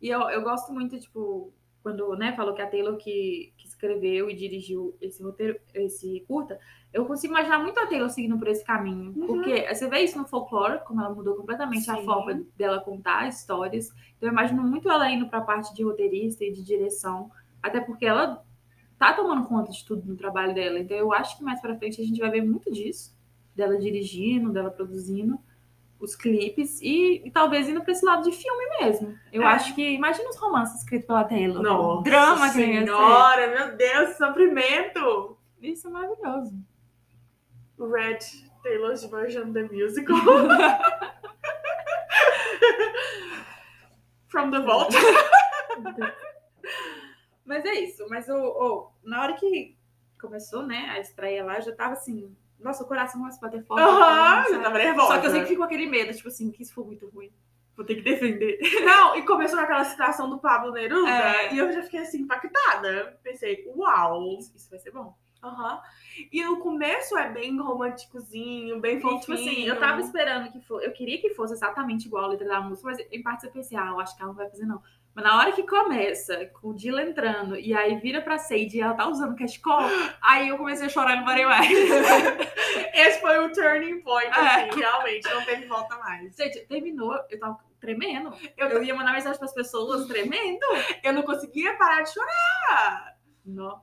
E 0.00 0.08
eu, 0.08 0.20
eu 0.28 0.42
gosto 0.42 0.72
muito, 0.72 1.00
tipo, 1.00 1.52
quando, 1.82 2.14
né, 2.16 2.34
falou 2.36 2.54
que 2.54 2.62
a 2.62 2.66
Taylor 2.68 2.96
que 2.96 3.52
escreveu 3.74 4.30
e 4.30 4.34
dirigiu 4.34 4.96
esse 5.00 5.22
roteiro, 5.22 5.58
esse 5.74 6.24
curta, 6.26 6.58
eu 6.92 7.04
consigo 7.04 7.32
imaginar 7.32 7.58
muito 7.58 7.78
a 7.78 7.86
Taylor 7.86 8.08
seguindo 8.08 8.38
por 8.38 8.48
esse 8.48 8.64
caminho. 8.64 9.12
Uhum. 9.16 9.26
Porque 9.26 9.74
você 9.74 9.88
vê 9.88 10.00
isso 10.00 10.16
no 10.16 10.26
folclore, 10.26 10.84
como 10.84 11.00
ela 11.00 11.14
mudou 11.14 11.34
completamente 11.34 11.90
a 11.90 11.96
Sim. 11.96 12.04
forma 12.04 12.42
dela 12.56 12.80
contar 12.80 13.28
histórias. 13.28 13.88
Então 14.16 14.28
eu 14.28 14.32
imagino 14.32 14.62
muito 14.62 14.88
ela 14.88 15.10
indo 15.10 15.28
pra 15.28 15.40
parte 15.40 15.74
de 15.74 15.82
roteirista 15.82 16.44
e 16.44 16.52
de 16.52 16.62
direção. 16.62 17.30
Até 17.62 17.80
porque 17.80 18.06
ela 18.06 18.44
tá 18.98 19.12
tomando 19.12 19.46
conta 19.46 19.72
de 19.72 19.84
tudo 19.84 20.06
no 20.06 20.16
trabalho 20.16 20.54
dela. 20.54 20.78
Então 20.78 20.96
eu 20.96 21.12
acho 21.12 21.36
que 21.36 21.42
mais 21.42 21.60
pra 21.60 21.76
frente 21.76 22.00
a 22.00 22.04
gente 22.04 22.20
vai 22.20 22.30
ver 22.30 22.42
muito 22.42 22.70
disso. 22.70 23.14
Dela 23.54 23.76
dirigindo, 23.76 24.52
dela 24.52 24.70
produzindo 24.70 25.38
os 26.04 26.14
clipes 26.16 26.80
e, 26.80 27.22
e 27.26 27.30
talvez 27.30 27.68
indo 27.68 27.82
pra 27.82 27.92
esse 27.92 28.04
lado 28.04 28.22
de 28.22 28.32
filme 28.36 28.64
mesmo. 28.80 29.18
Eu 29.32 29.42
É. 29.42 29.46
acho 29.46 29.74
que. 29.74 29.82
Imagina 29.92 30.28
os 30.30 30.36
romances 30.36 30.80
escritos 30.80 31.06
pela 31.06 31.24
Taylor. 31.24 31.62
Nossa 31.62 32.02
Drama 32.02 32.46
que 32.48 32.54
senhora, 32.54 33.46
meu 33.48 33.76
Deus, 33.76 34.16
sofrimento. 34.16 35.36
Isso 35.62 35.88
é 35.88 35.90
maravilhoso. 35.90 36.52
Red 37.78 38.18
Taylor's 38.62 39.04
version 39.04 39.52
the 39.52 39.64
musical. 39.64 40.16
From 44.28 44.50
the 44.50 44.60
vault. 44.60 44.94
Mas 47.44 47.64
é 47.64 47.74
isso. 47.74 48.06
Mas 48.08 48.28
o, 48.28 48.34
o- 48.36 48.90
na 49.04 49.22
hora 49.22 49.34
que 49.34 49.76
começou, 50.20 50.62
né, 50.66 50.86
a 50.90 50.98
estreia 51.00 51.44
lá, 51.44 51.56
eu 51.56 51.62
já 51.62 51.74
tava 51.74 51.92
assim. 51.94 52.34
Nossa, 52.60 52.82
o 52.82 52.86
coração 52.86 53.20
começa 53.20 53.38
a 53.38 53.40
bater 53.48 53.64
forte. 53.64 53.82
Aham, 53.82 54.42
sabe? 54.42 54.50
já 54.50 54.62
tava 54.62 54.78
nervosa. 54.78 55.06
Só 55.14 55.20
que 55.20 55.26
eu 55.26 55.30
sempre 55.30 55.46
fico 55.48 55.58
com 55.58 55.64
aquele 55.64 55.86
medo, 55.86 56.14
tipo 56.14 56.28
assim, 56.28 56.50
que 56.50 56.62
isso 56.62 56.72
for 56.74 56.86
muito 56.86 57.06
ruim. 57.08 57.30
Vou 57.76 57.84
ter 57.84 57.96
que 57.96 58.02
defender. 58.02 58.58
Não, 58.84 59.16
e 59.16 59.22
começou 59.26 59.58
aquela 59.58 59.84
citação 59.84 60.30
do 60.30 60.38
Pablo 60.38 60.70
Neruda 60.72 61.10
É. 61.10 61.52
e 61.52 61.58
eu 61.58 61.72
já 61.72 61.82
fiquei 61.82 62.00
assim, 62.00 62.20
impactada. 62.22 63.18
Pensei, 63.22 63.64
uau. 63.76 64.38
Isso 64.38 64.70
vai 64.70 64.78
ser 64.78 64.92
bom. 64.92 65.14
Aham. 65.42 65.80
E 66.32 66.46
o 66.46 66.58
começo 66.60 67.18
é 67.18 67.28
bem 67.28 67.58
românticozinho, 67.60 68.80
bem 68.80 68.98
E, 68.98 69.00
fofinho. 69.02 69.20
tipo 69.20 69.32
assim, 69.34 69.64
eu 69.64 69.78
tava 69.78 70.00
esperando 70.00 70.50
que 70.50 70.60
fosse. 70.60 70.86
Eu 70.86 70.92
queria 70.92 71.20
que 71.20 71.30
fosse 71.34 71.52
exatamente 71.52 72.06
igual 72.06 72.24
a 72.24 72.28
letra 72.28 72.46
da 72.48 72.60
música, 72.60 72.88
mas 72.88 72.98
em 73.12 73.22
parte 73.22 73.44
eu 73.44 73.50
pensei, 73.52 73.76
ah, 73.76 73.88
eu 73.88 74.00
acho 74.00 74.16
que 74.16 74.22
ela 74.22 74.30
não 74.32 74.36
vai 74.38 74.48
fazer, 74.48 74.64
não. 74.64 74.80
Mas 75.14 75.24
na 75.24 75.38
hora 75.38 75.52
que 75.52 75.62
começa, 75.64 76.46
com 76.60 76.70
o 76.70 76.74
Dylan 76.74 77.02
entrando, 77.02 77.56
e 77.56 77.72
aí 77.72 77.96
vira 78.00 78.20
pra 78.20 78.36
Sage 78.36 78.76
e 78.76 78.80
ela 78.80 78.94
tá 78.94 79.06
usando 79.06 79.36
cachecol, 79.36 79.78
aí 80.20 80.48
eu 80.48 80.58
comecei 80.58 80.86
a 80.86 80.88
chorar 80.90 81.14
e 81.14 81.16
não 81.18 81.24
parei 81.24 81.44
mais. 81.46 81.68
Esse 82.94 83.20
foi 83.20 83.38
o 83.38 83.52
turning 83.52 84.00
point, 84.02 84.26
É. 84.26 84.30
assim, 84.40 84.80
realmente, 84.80 85.28
não 85.32 85.44
teve 85.44 85.66
volta 85.66 85.96
mais. 85.98 86.34
Gente, 86.36 86.60
terminou, 86.66 87.16
eu 87.30 87.38
tava 87.38 87.58
tremendo. 87.80 88.32
Eu, 88.56 88.68
Eu 88.68 88.82
ia 88.82 88.94
mandar 88.94 89.12
mensagem 89.12 89.38
pras 89.38 89.52
pessoas 89.54 90.06
tremendo. 90.06 90.64
eu 91.02 91.12
não 91.12 91.22
conseguia 91.22 91.76
parar 91.76 92.02
de 92.02 92.12
chorar. 92.12 93.14
Não. 93.44 93.82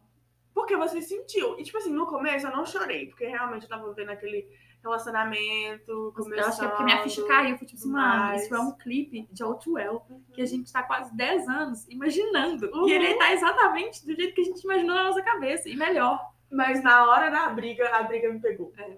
Porque 0.54 0.76
você 0.76 1.02
sentiu. 1.02 1.58
E, 1.60 1.64
tipo 1.64 1.78
assim, 1.78 1.94
no 1.94 2.06
começo 2.08 2.46
eu 2.46 2.52
não 2.52 2.66
chorei, 2.66 3.06
porque 3.08 3.26
realmente 3.26 3.64
eu 3.64 3.70
tava 3.70 3.94
vendo 3.94 4.12
aquele 4.12 4.48
relacionamento. 4.84 6.14
Eu 6.16 6.46
acho 6.46 6.60
que 6.60 6.66
é 6.66 6.68
porque 6.68 6.84
minha 6.84 7.04
ficha 7.04 7.26
caiu. 7.28 7.58
Foi 7.58 7.68
tipo 7.68 7.80
assim, 7.80 7.92
mano, 7.92 8.36
isso 8.36 8.56
é 8.56 8.60
um 8.60 8.72
clipe 8.78 9.28
de 9.32 9.44
Outwell 9.44 10.06
que 10.34 10.42
a 10.42 10.46
gente 10.46 10.72
tá 10.72 10.84
quase 10.84 11.16
10 11.16 11.48
anos 11.48 11.88
imaginando. 11.88 12.70
Uhum. 12.74 12.88
E 12.88 12.94
ele 12.94 13.14
tá 13.16 13.32
exatamente 13.34 14.06
do 14.06 14.16
jeito 14.16 14.34
que 14.34 14.42
a 14.42 14.46
gente 14.46 14.64
imaginou 14.64 14.96
na 14.96 15.04
nossa 15.04 15.22
cabeça. 15.22 15.70
E 15.70 15.76
melhor. 15.76 16.20
Mas 16.52 16.84
na 16.84 17.08
hora 17.08 17.30
da 17.30 17.50
briga, 17.50 17.90
a 17.96 18.04
briga 18.04 18.32
me 18.32 18.40
pegou. 18.40 18.74
É. 18.78 18.98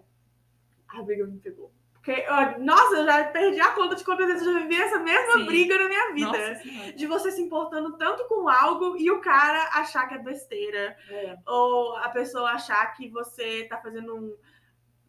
A 0.88 1.02
briga 1.04 1.26
me 1.26 1.40
pegou. 1.40 1.72
Porque, 1.94 2.26
ó, 2.28 2.60
nossa, 2.60 2.98
eu 2.98 3.06
já 3.06 3.24
perdi 3.24 3.62
a 3.62 3.72
conta 3.72 3.96
de 3.96 4.04
quantas 4.04 4.28
vezes 4.28 4.46
eu 4.46 4.54
já 4.54 4.60
vivi 4.60 4.76
essa 4.76 5.00
mesma 5.00 5.34
Sim. 5.36 5.46
briga 5.46 5.78
na 5.78 5.88
minha 5.88 6.14
vida. 6.14 6.50
Nossa. 6.50 6.94
De 6.94 7.08
você 7.08 7.32
se 7.32 7.42
importando 7.42 7.96
tanto 7.98 8.28
com 8.28 8.50
algo 8.50 8.98
e 8.98 9.10
o 9.10 9.22
cara 9.22 9.70
achar 9.74 10.06
que 10.08 10.16
é 10.16 10.18
besteira. 10.18 10.98
É. 11.10 11.38
Ou 11.48 11.96
a 11.96 12.10
pessoa 12.10 12.52
achar 12.52 12.86
que 12.94 13.08
você 13.08 13.64
tá 13.70 13.78
fazendo 13.78 14.16
um 14.18 14.36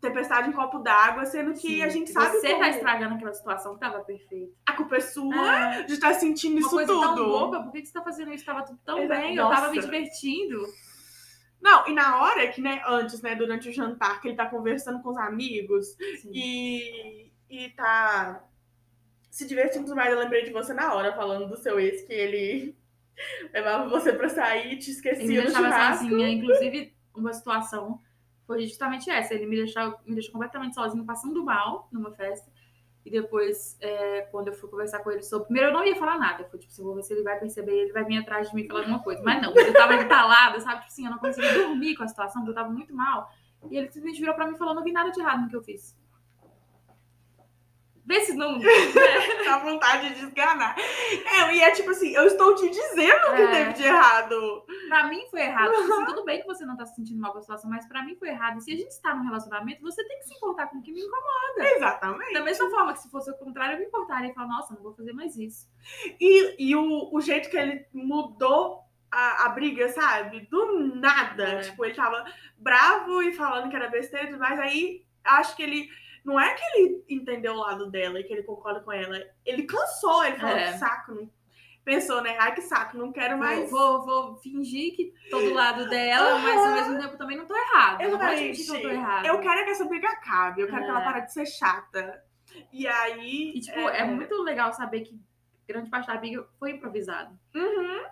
tempestade 0.08 0.48
em 0.48 0.52
copo 0.52 0.78
d'água, 0.78 1.24
sendo 1.26 1.52
que 1.52 1.60
Sim. 1.60 1.82
a 1.82 1.88
gente 1.88 2.10
sabe 2.10 2.36
Você 2.38 2.48
como 2.50 2.60
tá 2.60 2.68
estragando 2.70 3.14
aquela 3.14 3.32
situação 3.34 3.74
que 3.74 3.80
tava 3.80 4.00
perfeita. 4.04 4.52
a 4.66 4.72
culpa 4.72 4.96
é 4.96 5.00
sua 5.00 5.74
É. 5.76 5.82
de 5.82 5.94
estar 5.94 6.14
sentindo 6.14 6.58
Uma 6.58 6.60
isso 6.60 6.70
tudo. 6.94 7.00
tão 7.00 7.14
boba, 7.16 7.62
por 7.62 7.72
que 7.72 7.80
que 7.82 7.86
você 7.86 7.92
tá 7.92 8.02
fazendo 8.02 8.32
isso? 8.32 8.44
Tava 8.44 8.62
tudo 8.64 8.78
tão 8.84 8.98
Exato. 8.98 9.20
bem, 9.20 9.36
eu 9.36 9.48
tava 9.48 9.68
me 9.70 9.76
Nossa. 9.76 9.88
divertindo. 9.88 10.58
Não, 11.60 11.88
e 11.88 11.94
na 11.94 12.22
hora 12.22 12.46
que, 12.48 12.60
né, 12.60 12.82
antes, 12.86 13.22
né, 13.22 13.34
durante 13.34 13.68
o 13.68 13.72
jantar, 13.72 14.20
que 14.20 14.28
ele 14.28 14.36
tá 14.36 14.46
conversando 14.46 15.00
com 15.02 15.08
os 15.10 15.16
amigos 15.16 15.86
Sim. 16.20 16.30
e, 16.32 17.32
e 17.48 17.70
tá 17.70 18.44
se 19.30 19.46
divertindo 19.46 19.96
mais, 19.96 20.12
eu 20.12 20.18
lembrei 20.18 20.44
de 20.44 20.52
você 20.52 20.72
na 20.74 20.92
hora, 20.94 21.12
falando 21.14 21.48
do 21.48 21.56
seu 21.56 21.80
ex, 21.80 22.02
que 22.02 22.12
ele 22.12 22.76
levava 23.52 23.88
você 23.88 24.12
pra 24.12 24.28
sair 24.28 24.74
e 24.74 24.78
te 24.78 24.90
esquecia 24.90 25.42
no 25.44 25.50
churrasco. 25.50 26.04
sozinha. 26.04 26.28
Inclusive, 26.28 26.94
uma 27.16 27.32
situação 27.32 27.98
foi 28.46 28.66
justamente 28.66 29.10
essa. 29.10 29.34
Ele 29.34 29.46
me 29.46 29.56
deixou, 29.56 29.98
me 30.06 30.14
deixou 30.14 30.32
completamente 30.32 30.74
sozinho, 30.74 31.04
passando 31.04 31.42
mal 31.44 31.88
numa 31.92 32.12
festa. 32.12 32.50
E 33.04 33.10
depois, 33.10 33.76
é, 33.80 34.22
quando 34.30 34.48
eu 34.48 34.54
fui 34.54 34.68
conversar 34.70 35.00
com 35.00 35.10
ele 35.10 35.22
sobre. 35.22 35.46
Primeiro, 35.46 35.68
eu 35.68 35.72
não 35.74 35.84
ia 35.84 35.94
falar 35.96 36.18
nada. 36.18 36.42
Eu 36.42 36.48
fui 36.48 36.58
tipo, 36.58 36.72
assim, 36.72 36.82
vou 36.82 36.94
ver 36.94 37.02
se 37.02 37.12
ele 37.12 37.22
vai 37.22 37.38
perceber, 37.38 37.72
ele 37.72 37.92
vai 37.92 38.04
vir 38.04 38.18
atrás 38.18 38.48
de 38.48 38.54
mim 38.54 38.66
falar 38.66 38.80
alguma 38.80 39.02
coisa. 39.02 39.22
Mas 39.22 39.42
não, 39.42 39.52
eu 39.54 39.72
tava 39.74 39.94
entalada, 39.96 40.58
sabe? 40.60 40.80
Tipo 40.80 40.86
assim, 40.86 41.04
eu 41.04 41.10
não 41.10 41.18
conseguia 41.18 41.52
dormir 41.52 41.96
com 41.96 42.04
a 42.04 42.08
situação, 42.08 42.42
porque 42.42 42.50
eu 42.50 42.62
tava 42.62 42.72
muito 42.72 42.94
mal. 42.94 43.30
E 43.70 43.76
ele 43.76 43.86
simplesmente 43.88 44.20
virou 44.20 44.34
pra 44.34 44.46
mim 44.46 44.54
e 44.54 44.58
falou: 44.58 44.74
não 44.74 44.82
vi 44.82 44.92
nada 44.92 45.10
de 45.10 45.20
errado 45.20 45.42
no 45.42 45.48
que 45.48 45.56
eu 45.56 45.62
fiz. 45.62 45.94
Vê 48.06 48.20
se 48.20 48.34
não. 48.34 48.58
Dá 49.44 49.58
vontade 49.58 50.10
de 50.10 50.20
desganar. 50.26 50.76
É, 50.78 51.54
e 51.54 51.60
é 51.62 51.70
tipo 51.70 51.90
assim, 51.90 52.14
eu 52.14 52.26
estou 52.26 52.54
te 52.54 52.68
dizendo 52.68 53.28
o 53.28 53.36
que 53.36 53.42
É. 53.42 53.50
teve 53.50 53.72
de 53.74 53.82
errado. 53.84 54.64
Pra 54.88 55.08
mim 55.08 55.26
foi 55.30 55.40
errado. 55.40 55.72
Tipo 55.72 55.92
assim, 55.92 56.04
tudo 56.06 56.24
bem 56.24 56.40
que 56.40 56.46
você 56.46 56.66
não 56.66 56.76
tá 56.76 56.84
se 56.84 56.94
sentindo 56.96 57.18
mal 57.20 57.32
com 57.32 57.38
a 57.38 57.40
situação, 57.40 57.70
mas 57.70 57.86
pra 57.86 58.02
mim 58.04 58.14
foi 58.16 58.28
errado. 58.28 58.58
E 58.58 58.60
se 58.60 58.72
a 58.72 58.76
gente 58.76 58.90
está 58.90 59.14
num 59.14 59.24
relacionamento, 59.24 59.80
você 59.82 60.06
tem 60.06 60.18
que 60.18 60.26
se 60.26 60.34
importar 60.34 60.66
com 60.66 60.78
o 60.78 60.82
que 60.82 60.92
me 60.92 61.00
incomoda. 61.00 61.68
Exatamente. 61.76 62.32
Da 62.34 62.42
mesma 62.42 62.68
forma 62.70 62.92
que 62.92 63.00
se 63.00 63.10
fosse 63.10 63.30
o 63.30 63.38
contrário, 63.38 63.74
eu 63.76 63.78
me 63.80 63.86
importaria 63.86 64.30
e 64.30 64.34
falar, 64.34 64.48
nossa, 64.48 64.74
não 64.74 64.82
vou 64.82 64.92
fazer 64.94 65.12
mais 65.12 65.36
isso. 65.36 65.66
E, 66.20 66.70
e 66.70 66.76
o, 66.76 67.08
o 67.10 67.20
jeito 67.22 67.48
que 67.48 67.56
ele 67.56 67.86
mudou 67.92 68.80
a, 69.10 69.46
a 69.46 69.48
briga, 69.48 69.88
sabe? 69.88 70.40
Do 70.50 70.94
nada. 70.96 71.44
É. 71.44 71.60
Tipo, 71.60 71.84
ele 71.84 71.94
tava 71.94 72.24
bravo 72.58 73.22
e 73.22 73.32
falando 73.32 73.70
que 73.70 73.76
era 73.76 73.88
besteira 73.88 74.26
e 74.26 74.30
tudo 74.30 74.40
mais. 74.40 74.58
Aí 74.60 75.04
acho 75.24 75.56
que 75.56 75.62
ele. 75.62 75.88
Não 76.24 76.40
é 76.40 76.54
que 76.54 76.62
ele 76.74 77.04
entendeu 77.08 77.52
o 77.52 77.58
lado 77.58 77.90
dela 77.90 78.18
e 78.18 78.24
que 78.24 78.32
ele 78.32 78.42
concorda 78.42 78.80
com 78.80 78.90
ela. 78.90 79.20
Ele 79.44 79.64
cansou, 79.64 80.24
ele 80.24 80.36
falou, 80.36 80.56
É. 80.56 80.72
que 80.72 80.78
saco. 80.78 81.14
Não... 81.14 81.30
Pensou, 81.84 82.22
né? 82.22 82.34
Ai, 82.40 82.54
que 82.54 82.62
saco, 82.62 82.96
não 82.96 83.12
quero 83.12 83.36
mais. 83.36 83.70
Vou, 83.70 84.06
vou, 84.06 84.36
fingir 84.36 84.96
que 84.96 85.12
tô 85.30 85.38
do 85.38 85.52
lado 85.52 85.86
dela, 85.90 86.38
mas 86.38 86.58
ao 86.58 86.72
mesmo 86.72 86.98
tempo 86.98 87.18
também 87.18 87.36
não 87.36 87.44
tô 87.44 87.54
errado. 87.54 88.00
Não 88.02 88.18
pode 88.18 88.52
que 88.52 88.70
eu 88.70 88.80
tô 88.80 88.88
errado. 88.88 89.26
Eu 89.26 89.38
quero 89.38 89.60
é 89.60 89.64
que 89.64 89.70
essa 89.70 89.84
briga 89.84 90.08
acabe. 90.08 90.62
Eu 90.62 90.66
quero 90.68 90.82
É. 90.82 90.84
que 90.84 90.90
ela 90.90 91.02
pare 91.02 91.20
de 91.26 91.32
ser 91.34 91.44
chata. 91.44 92.24
E 92.72 92.86
aí. 92.86 93.52
E, 93.54 93.60
tipo, 93.60 93.78
é... 93.78 94.02
muito 94.04 94.34
legal 94.42 94.72
saber 94.72 95.02
que 95.02 95.20
grande 95.68 95.90
parte 95.90 96.06
da 96.06 96.16
briga 96.16 96.46
foi 96.58 96.70
improvisado. 96.70 97.38
Uhum. 97.54 98.04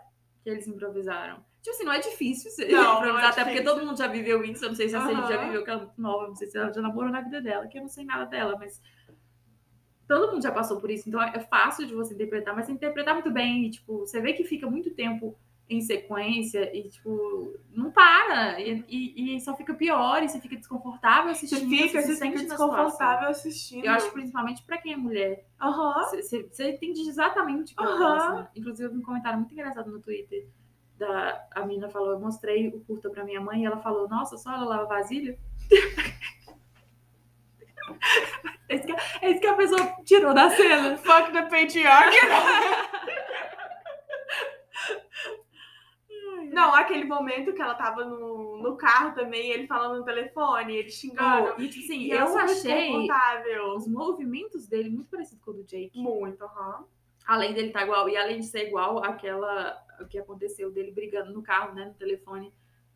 Que 0.42 0.50
eles 0.50 0.66
improvisaram. 0.66 1.42
Tipo 1.62 1.70
assim, 1.76 1.84
não 1.84 1.92
é 1.92 2.00
difícil 2.00 2.50
você 2.50 2.66
Não, 2.66 2.82
não 2.82 2.96
improvisar, 2.98 3.24
é 3.24 3.26
até 3.28 3.44
porque 3.44 3.54
difícil. 3.60 3.74
todo 3.76 3.86
mundo 3.86 3.96
já 3.98 4.06
viveu 4.08 4.42
isso. 4.44 4.64
Eu 4.64 4.70
não 4.70 4.76
sei 4.76 4.88
se 4.88 4.96
a 4.96 5.06
Cindy 5.06 5.28
já 5.28 5.44
viveu, 5.44 5.62
que 5.64 5.70
ela 5.70 5.80
muito 5.84 6.00
nova, 6.00 6.26
não 6.28 6.34
sei 6.34 6.48
se 6.48 6.58
ela 6.58 6.72
já 6.72 6.80
namorou 6.82 7.10
na 7.10 7.20
vida 7.20 7.40
dela, 7.40 7.66
que 7.68 7.78
eu 7.78 7.82
não 7.82 7.88
sei 7.88 8.04
nada 8.04 8.24
dela, 8.26 8.56
mas 8.58 8.82
todo 10.08 10.32
mundo 10.32 10.42
já 10.42 10.52
passou 10.52 10.80
por 10.80 10.90
isso. 10.90 11.08
Então 11.08 11.22
é 11.22 11.40
fácil 11.40 11.86
de 11.86 11.94
você 11.94 12.14
interpretar, 12.14 12.54
mas 12.54 12.66
você 12.66 12.72
interpretar 12.72 13.14
muito 13.14 13.30
bem. 13.30 13.66
E, 13.66 13.70
tipo, 13.70 14.00
você 14.00 14.20
vê 14.20 14.32
que 14.32 14.44
fica 14.44 14.68
muito 14.68 14.90
tempo 14.90 15.38
em 15.70 15.80
sequência 15.80 16.76
e, 16.76 16.88
tipo, 16.90 17.56
não 17.70 17.90
para. 17.90 18.60
E, 18.60 18.84
e- 18.88 19.36
e 19.36 19.40
só 19.40 19.56
fica 19.56 19.72
pior 19.72 20.22
e 20.22 20.28
você 20.28 20.38
fica 20.40 20.56
desconfortável 20.56 21.32
Você 21.34 21.46
assistindo. 21.46 21.70
fica, 21.70 22.02
se 22.02 22.08
você 22.08 22.16
sente 22.16 22.38
fica 22.38 22.48
na 22.48 22.56
situação. 22.56 22.68
desconfortável 22.76 23.28
assistindo. 23.28 23.84
Eu 23.86 23.92
acho 23.92 24.06
que 24.08 24.12
principalmente 24.12 24.62
pra 24.64 24.78
quem 24.78 24.92
é 24.92 24.96
mulher. 24.96 25.46
Aham. 25.60 25.94
Você, 26.10 26.22
você- 26.22 26.42
você 26.50 26.70
entende 26.72 27.00
exatamente 27.08 27.72
o 27.72 27.76
que 27.76 27.82
tá 27.82 27.96
passando. 27.96 28.48
Inclusive, 28.56 28.88
eu 28.88 28.92
vi 28.92 28.98
um 28.98 29.02
comentário 29.02 29.38
muito 29.38 29.52
engraçado 29.52 29.90
no 29.90 30.00
Twitter. 30.00 30.46
Da, 31.02 31.44
a 31.50 31.66
menina 31.66 31.88
falou, 31.88 32.12
eu 32.12 32.20
mostrei 32.20 32.68
o 32.68 32.78
curta 32.84 33.10
pra 33.10 33.24
minha 33.24 33.40
mãe 33.40 33.62
e 33.62 33.66
ela 33.66 33.78
falou, 33.78 34.08
nossa, 34.08 34.36
só 34.36 34.52
ela 34.52 34.64
lava 34.64 34.86
vasilha? 34.86 35.36
é, 38.68 38.76
isso 38.76 38.86
que, 38.86 38.92
é 39.20 39.30
isso 39.32 39.40
que 39.40 39.46
a 39.48 39.54
pessoa 39.54 39.80
tirou 40.04 40.32
da 40.32 40.48
cena. 40.50 40.96
Fuck 40.98 41.32
the 41.32 41.42
patriarchy. 41.42 42.20
Não, 46.52 46.72
aquele 46.72 47.04
momento 47.04 47.52
que 47.52 47.60
ela 47.60 47.74
tava 47.74 48.04
no, 48.04 48.58
no 48.58 48.76
carro 48.76 49.12
também, 49.12 49.50
ele 49.50 49.66
falando 49.66 49.98
no 49.98 50.04
telefone, 50.04 50.76
ele 50.76 50.90
xingando. 50.90 51.60
e 51.60 51.68
tipo 51.68 51.84
assim, 51.84 52.02
E 52.02 52.10
eu 52.10 52.18
ela 52.18 52.28
super 52.28 52.44
achei 52.44 53.08
os 53.74 53.88
movimentos 53.88 54.68
dele 54.68 54.88
muito 54.88 55.10
parecidos 55.10 55.42
com 55.42 55.50
o 55.50 55.54
do 55.54 55.64
Jake. 55.64 55.98
Muito, 55.98 56.44
aham. 56.44 56.84
Além 57.26 57.52
dele 57.54 57.68
estar 57.68 57.82
igual, 57.82 58.08
e 58.08 58.16
além 58.16 58.40
de 58.40 58.46
ser 58.46 58.66
igual 58.68 59.02
àquela 59.04 59.80
o 60.00 60.06
que 60.06 60.18
aconteceu 60.18 60.70
dele 60.72 60.90
brigando 60.90 61.32
no 61.32 61.42
carro, 61.42 61.74
né, 61.74 61.84
no 61.86 61.94
telefone, 61.94 62.52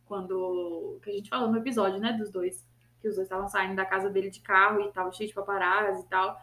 quando. 0.06 0.99
que 1.02 1.11
a 1.11 1.12
gente 1.12 1.28
falou 1.28 1.50
no 1.50 1.59
episódio, 1.59 1.99
né, 2.00 2.12
dos 2.12 2.30
dois. 2.30 2.66
Que 3.00 3.09
os 3.09 3.14
dois 3.14 3.26
estavam 3.26 3.47
saindo 3.49 3.76
da 3.76 3.85
casa 3.85 4.09
dele 4.11 4.30
de 4.30 4.40
carro 4.40 4.80
e 4.80 4.90
tava 4.90 5.12
cheio 5.12 5.28
de 5.28 5.35
paparazzi 5.35 6.02
e 6.04 6.09
tal. 6.09 6.37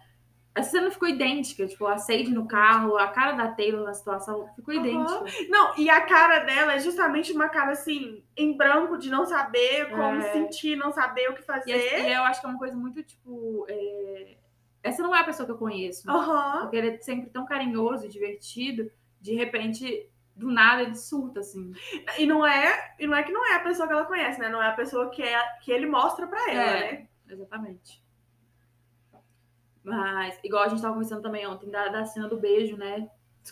Essa 0.56 0.70
cena 0.70 0.92
ficou 0.92 1.08
idêntica, 1.10 1.66
tipo, 1.66 1.88
a 1.88 1.98
Sage 1.98 2.30
no 2.30 2.48
carro, 2.48 2.96
a 2.96 3.08
cara 3.08 3.32
da 3.32 3.48
Taylor 3.48 3.84
na 3.84 3.94
situação 3.96 4.48
ficou 4.56 4.72
Aham. 4.72 4.86
idêntica. 4.86 5.50
Não, 5.50 5.76
e 5.78 5.90
a 5.90 6.02
cara 6.02 6.40
dela 6.42 6.74
é 6.76 6.80
justamente 6.80 7.34
uma 7.34 7.50
cara 7.50 7.72
assim, 7.72 8.24
em 8.38 8.56
branco, 8.56 8.96
de 9.00 9.10
não 9.10 9.26
saber 9.26 9.90
como 9.90 10.22
É. 10.22 10.32
sentir, 10.32 10.76
não 10.76 10.92
saber 10.92 11.32
o 11.32 11.34
que 11.34 11.42
E, 11.42 11.44
fazer. 11.44 12.00
e 12.08 12.14
eu 12.14 12.22
acho 12.24 12.40
que 12.40 12.46
é 12.46 12.50
uma 12.50 12.60
coisa 12.60 12.78
muito, 12.78 13.02
tipo. 13.02 13.66
é, 13.68 14.38
Essa 14.84 15.02
não 15.02 15.16
é 15.16 15.22
a 15.22 15.24
pessoa 15.24 15.46
que 15.46 15.52
eu 15.54 15.58
conheço. 15.58 16.10
Aham. 16.12 16.62
Porque 16.62 16.76
ele 16.76 16.90
é 16.90 16.98
sempre 17.00 17.30
tão 17.30 17.46
carinhoso 17.46 18.06
e 18.06 18.10
divertido, 18.10 18.92
de 19.22 19.34
repente, 19.34 20.10
do 20.36 20.52
nada 20.52 20.84
ele 20.84 20.96
surta, 20.96 21.40
assim. 21.40 21.72
E 22.18 22.26
não 22.26 22.46
é, 22.46 22.96
e 23.00 23.08
não 23.08 23.16
é 23.16 23.24
que 23.24 23.32
não 23.32 23.46
é 23.50 23.56
a 23.56 23.62
pessoa 23.62 23.88
que 23.88 23.94
ela 23.94 24.06
conhece, 24.06 24.40
né? 24.40 24.50
Não 24.50 24.62
é 24.62 24.68
a 24.68 24.74
pessoa 24.74 25.10
que, 25.10 25.24
é, 25.24 25.42
que 25.62 25.72
ele 25.72 25.86
mostra 25.86 26.28
pra 26.28 26.52
ela, 26.52 26.78
É. 26.78 26.92
né? 26.92 27.08
Exatamente. 27.30 28.04
Mas, 29.84 30.38
igual 30.44 30.64
a 30.64 30.68
gente 30.68 30.82
tava 30.82 30.94
conversando 30.94 31.22
também 31.22 31.48
ontem, 31.48 31.70
da, 31.70 31.90
da 31.90 32.06
cena 32.06 32.28
do 32.28 32.38
beijo, 32.40 32.78
né? 32.78 33.10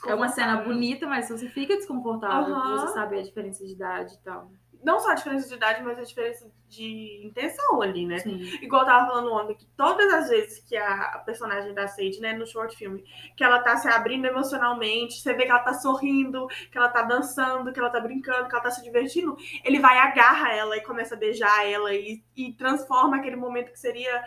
É 0.08 0.16
uma 0.16 0.30
cena 0.30 0.58
bonita, 0.58 1.06
mas 1.06 1.28
você 1.28 1.50
fica 1.50 1.76
desconfortável 1.76 2.56
Aham. 2.56 2.78
você 2.78 2.94
saber 2.94 3.20
a 3.20 3.24
diferença 3.24 3.66
de 3.66 3.74
idade 3.74 4.14
e 4.14 4.20
tal. 4.20 4.50
Não 4.84 5.00
só 5.00 5.12
a 5.12 5.16
diferença 5.16 5.48
de 5.48 5.56
idade, 5.56 5.84
mas 5.84 6.00
a 6.00 6.04
diferença 6.04 6.52
de 6.68 7.22
intenção 7.26 7.82
ali, 7.82 8.06
né? 8.06 8.20
Sim. 8.20 8.40
Igual 8.62 8.84
eu 8.84 8.88
tava 8.88 9.08
falando 9.08 9.34
ontem, 9.34 9.56
que 9.56 9.66
todas 9.76 10.12
as 10.14 10.30
vezes 10.30 10.60
que 10.60 10.76
a 10.78 11.22
personagem 11.26 11.74
da 11.74 11.88
Sage, 11.88 12.20
né, 12.20 12.34
no 12.34 12.48
short 12.48 12.76
filme, 12.76 13.04
que 13.36 13.44
ela 13.44 13.60
tá 13.60 13.76
se 13.78 13.88
abrindo 13.90 14.26
emocionalmente, 14.26 15.22
você 15.22 15.34
vê 15.34 15.46
que 15.46 15.52
ela 15.52 15.60
tá 15.60 15.74
sorrindo, 15.74 16.48
que 16.72 16.78
ela 16.78 16.90
tá 16.90 17.02
dançando, 17.02 17.74
que 17.74 17.80
ela 17.80 17.90
tá 17.90 18.00
brincando, 18.00 18.48
que 18.48 18.56
ela 18.56 18.64
tá 18.64 18.72
se 18.72 18.84
divertindo, 18.84 19.36
ele 19.64 19.80
vai, 19.80 19.98
agarra 19.98 20.54
ela 20.54 20.78
e 20.78 20.84
começa 20.84 21.16
a 21.16 21.18
beijar 21.18 21.68
ela 21.68 21.94
e, 21.94 22.24
e 22.36 22.54
transforma 22.54 23.18
aquele 23.18 23.36
momento 23.36 23.72
que 23.72 23.80
seria 23.80 24.24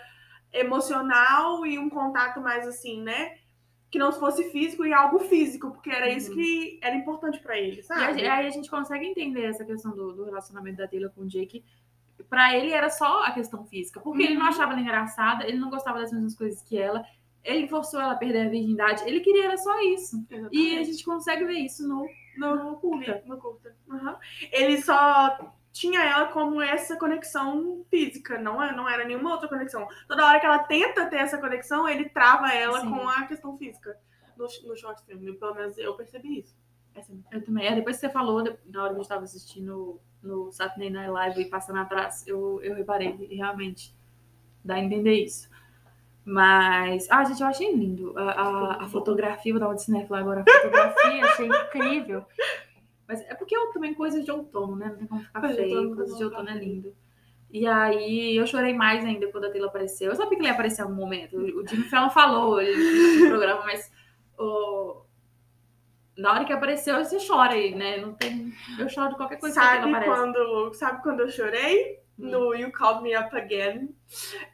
emocional 0.53 1.67
e 1.67 1.79
um 1.79 1.91
contato 1.91 2.41
mais 2.41 2.67
assim, 2.67 3.03
né? 3.03 3.37
Que 3.95 3.99
não 4.01 4.11
fosse 4.11 4.51
físico 4.51 4.85
e 4.85 4.93
algo 4.93 5.21
físico, 5.21 5.71
porque 5.71 5.89
era 5.89 6.11
isso 6.11 6.31
Uhum. 6.31 6.37
que 6.37 6.81
era 6.83 6.97
importante 6.97 7.39
pra 7.39 7.57
ele, 7.57 7.79
E 7.79 7.83
sabe? 7.85 8.27
a- 8.27 8.35
aí 8.39 8.47
a 8.49 8.51
gente 8.51 8.69
consegue 8.69 9.07
entender 9.07 9.45
essa 9.45 9.65
questão 9.65 9.93
do, 9.95 10.13
do 10.13 10.25
relacionamento 10.25 10.79
da 10.79 10.89
Taylor 10.89 11.13
com 11.13 11.21
o 11.21 11.29
Jake. 11.29 11.65
Pra 12.29 12.57
ele 12.57 12.73
era 12.73 12.91
só 12.91 13.23
a 13.23 13.31
questão 13.31 13.65
física, 13.67 14.01
porque 14.01 14.25
ele 14.25 14.35
não 14.35 14.43
Uhum. 14.43 14.49
achava 14.49 14.73
ela 14.73 14.81
engraçada, 14.81 15.47
ele 15.47 15.59
não 15.59 15.71
gostava 15.71 16.01
das 16.01 16.11
mesmas 16.11 16.35
coisas 16.35 16.61
que 16.63 16.77
ela, 16.77 17.05
ele 17.45 17.69
forçou 17.69 18.01
ela 18.01 18.15
a 18.15 18.17
perder 18.17 18.47
a 18.47 18.51
virgindade, 18.51 19.05
ele 19.07 19.21
queria 19.21 19.45
era 19.45 19.57
só 19.59 19.81
isso. 19.83 20.17
E 20.29 20.35
a 20.35 20.39
Exatamente. 20.39 20.85
gente 20.91 21.05
consegue 21.05 21.45
ver 21.45 21.59
isso 21.61 21.87
no, 21.87 22.05
no 22.37 22.75
curta. 22.79 23.23
No 23.27 23.39
curta. 23.39 23.77
Aham. 23.89 24.19
Ele 24.51 24.83
só 24.83 25.55
tinha 25.75 26.04
ela 26.04 26.28
como 26.28 26.62
essa 26.62 26.97
conexão 26.97 27.85
física, 27.90 28.38
não, 28.38 28.62
é- 28.62 28.75
não 28.75 28.88
era 28.88 29.04
nenhuma 29.04 29.33
outra 29.33 29.49
conexão. 29.49 29.88
Toda 30.07 30.25
hora 30.25 30.38
que 30.38 30.47
ela 30.47 30.61
tenta 30.61 31.04
ter 31.07 31.16
essa 31.16 31.37
conexão, 31.37 31.88
ele 31.88 32.09
trava 32.09 32.49
ela 32.52 32.81
Sim. 32.81 32.90
com 32.90 33.09
a 33.09 33.26
questão 33.26 33.59
física 33.59 33.99
no, 34.37 34.47
no 34.69 34.76
short 34.76 35.04
film. 35.04 35.35
Pelo 35.35 35.54
menos 35.54 35.76
eu 35.76 35.95
percebi 35.97 36.38
isso. 36.38 36.57
É 36.95 37.02
Eu 37.37 37.45
também. 37.45 37.66
É, 37.66 37.75
depois 37.75 37.97
que 37.97 38.07
você 38.07 38.09
falou, 38.12 38.45
na 38.66 38.83
hora 38.85 38.90
que 38.90 39.00
a 39.00 39.02
gente 39.02 39.09
tava 39.09 39.25
assistindo 39.25 40.00
no 40.23 40.52
Saturday 40.52 40.90
Night 40.90 41.11
Live 41.11 41.40
e 41.43 41.50
passando 41.50 41.81
atrás, 41.81 42.25
eu, 42.25 42.62
eu 42.62 42.76
reparei 42.76 43.26
realmente 43.33 43.93
dá 44.64 44.76
a 44.76 44.81
entender 44.81 45.25
isso. 45.25 45.50
Mas, 46.25 47.07
ah, 47.11 47.25
gente, 47.25 47.40
eu 47.43 47.49
achei 47.49 47.75
lindo. 47.75 48.16
A, 48.16 48.31
a, 48.31 48.85
a 48.85 48.88
fotografia, 48.88 49.52
vou 49.52 49.61
dar 49.61 49.76
cinéfila 49.76 50.21
agora. 50.21 50.45
A 50.49 50.52
fotografia, 50.52 51.25
achei 51.26 51.49
incrível. 51.49 52.25
Mas 53.07 53.21
é 53.23 53.35
porque 53.35 53.57
eu 53.57 53.71
também 53.73 53.93
coisa 53.95 54.23
de 54.23 54.31
outono, 54.31 54.77
né? 54.77 54.89
Não 54.89 54.97
tem 54.97 55.07
como 55.07 55.21
ficar 55.23 55.41
Coisa 55.41 55.55
de 55.57 55.63
feio. 55.63 55.77
outono, 55.79 55.97
Coisa 55.97 56.17
de 56.17 56.25
outono 56.25 56.49
é 56.51 56.55
lindo. 56.55 56.95
E 57.51 57.67
aí 57.67 58.37
eu 58.37 58.47
chorei 58.47 58.73
mais 58.75 59.05
ainda 59.05 59.31
quando 59.31 59.45
a 59.45 59.51
Taylor 59.51 59.69
apareceu. 59.69 60.11
Eu 60.11 60.17
sabia 60.17 60.31
que 60.31 60.37
ele 60.37 60.47
ia 60.49 60.53
aparecer 60.55 60.81
em 60.81 60.85
algum 60.85 60.97
momento. 60.97 61.37
O 61.37 61.67
Jimmy 61.69 61.85
Fallon 61.85 62.11
falou 62.11 62.61
no 62.61 63.29
programa, 63.29 63.63
mas 63.65 63.93
na 66.17 66.33
hora 66.33 66.45
que 66.45 66.53
apareceu, 66.53 66.97
você 67.05 67.19
chora 67.25 67.55
aí, 67.55 67.75
né? 67.75 67.97
Não 67.99 68.15
tem... 68.15 68.53
Eu 68.79 68.89
choro 68.89 69.11
de 69.11 69.17
qualquer 69.17 69.39
coisa 69.39 69.59
que 69.59 69.65
Sabe 69.67 69.83
Taylor 69.83 69.97
aparece. 69.97 70.21
quando, 70.21 70.75
sabe 70.75 71.03
quando 71.03 71.21
eu 71.21 71.31
chorei? 71.31 71.99
Hum. 72.17 72.31
No 72.31 72.55
You 72.55 72.71
Called 72.71 73.03
Me 73.03 73.17
Up 73.19 73.37
Again. 73.37 73.93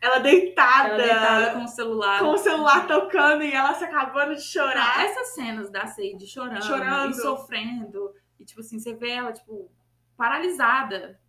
Ela 0.01 0.19
deitada, 0.21 0.95
Ela 0.95 0.97
deitada 1.03 1.51
com 1.53 1.65
o 1.65 1.69
celular. 1.69 2.19
com 2.21 2.29
o 2.33 2.39
celular 2.39 2.87
tocando 2.87 3.43
e 3.45 3.53
ela 3.53 3.75
se 3.75 3.85
acabando 3.85 4.31
de 4.35 4.41
Não, 4.41 4.67
chorar. 4.67 5.05
essas 5.05 5.35
cenas 5.35 5.71
da 5.71 5.87
Sage 5.87 6.27
chorando, 6.27 6.65
Chorando. 6.65 7.11
e 7.11 7.15
sofrendo, 7.21 8.15
e 8.41 8.45
tipo 8.45 8.61
assim, 8.61 8.79
você 8.81 8.95
vê 8.95 9.11
ela, 9.11 9.33
tipo, 9.33 9.71
paralisada. 10.17 11.21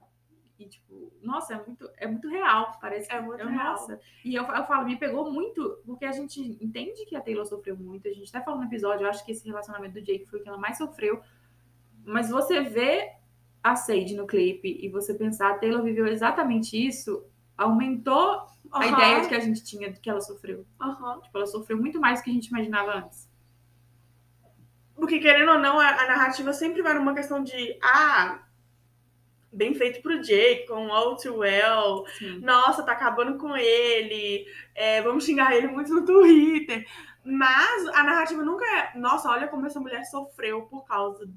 E, 0.60 0.66
tipo, 0.68 1.12
nossa, 1.24 1.56
é 1.56 1.66
muito, 1.66 1.90
é 1.98 2.06
muito 2.08 2.30
real. 2.30 2.78
Parece 2.80 3.08
que 3.10 3.16
É 3.16 3.20
muito 3.22 3.42
eu- 3.42 3.48
real. 3.50 3.72
Nossa. 3.72 4.00
E 4.24 4.36
eu, 4.36 4.44
eu 4.44 4.66
falo, 4.66 4.86
me 4.86 4.96
pegou 4.96 5.32
muito, 5.32 5.80
porque 5.86 6.06
a 6.06 6.12
gente 6.12 6.40
entende 6.64 7.04
que 7.06 7.16
a 7.16 7.22
Taylor 7.22 7.46
sofreu 7.48 7.76
muito. 7.76 8.08
A 8.08 8.14
gente 8.14 8.30
até 8.30 8.46
falou 8.46 8.60
no 8.60 8.68
episódio, 8.68 9.06
eu 9.06 9.10
acho 9.10 9.26
que 9.26 9.32
esse 9.32 9.46
relacionamento 9.48 9.96
do 9.96 10.02
Jake 10.04 10.28
foi 10.28 10.40
o 10.40 10.44
que 10.44 10.50
ela 10.50 10.58
mais 10.60 10.78
sofreu. 10.78 11.20
Mas 12.06 12.30
você 12.30 12.62
vê 12.62 13.12
a 13.64 13.76
Sage 13.76 14.16
no 14.16 14.28
clipe 14.28 14.80
e 14.84 14.88
você 14.90 15.14
pensar, 15.16 15.52
a 15.52 15.58
Taylor 15.58 15.82
viveu 15.84 16.06
exatamente 16.08 16.76
isso, 16.78 17.26
aumentou 17.58 18.46
a 18.72 18.80
Aham, 18.86 18.88
ideia 18.94 19.22
de 19.22 19.28
que 19.30 19.36
a 19.36 19.40
gente 19.40 19.64
tinha 19.64 19.92
de 19.92 20.00
que 20.00 20.10
ela 20.10 20.22
sofreu. 20.22 20.66
aham. 20.80 21.22
Tipo, 21.22 21.38
ela 21.40 21.48
sofreu 21.48 21.78
muito 21.78 22.00
mais 22.00 22.20
do 22.20 22.24
que 22.24 22.30
a 22.30 22.34
gente 22.34 22.48
imaginava 22.48 22.94
antes. 23.00 23.31
Porque, 25.02 25.20
querendo 25.20 25.54
ou 25.54 25.58
não, 25.58 25.80
a, 25.80 25.88
a 25.90 26.08
narrativa 26.08 26.54
sempre 26.54 26.84
vai 26.84 26.94
numa 26.94 27.16
questão 27.16 27.42
de 27.44 27.76
ah, 27.82 28.44
bem 29.52 29.74
feito 29.74 30.00
pro 30.04 30.22
Jake, 30.22 30.68
com 30.68 30.94
All 30.94 31.18
Too 31.18 31.38
Well. 31.40 32.06
Sim. 32.20 32.40
Nossa, 32.40 32.84
tá 32.84 32.92
acabando 32.92 33.38
com 33.40 33.58
ele. 33.58 34.46
é, 34.76 35.02
vamos 35.02 35.26
xingar 35.26 35.56
ele 35.56 35.68
muito 35.68 35.92
no 35.92 36.06
Twitter. 36.06 36.88
Mas 37.24 37.88
a 37.88 38.04
narrativa 38.04 38.44
nunca 38.44 38.64
é, 38.66 38.98
nossa, 38.98 39.28
olha 39.30 39.48
como 39.48 39.66
essa 39.66 39.80
mulher 39.80 40.04
sofreu 40.06 40.62
por 40.68 40.86
causa 40.86 41.28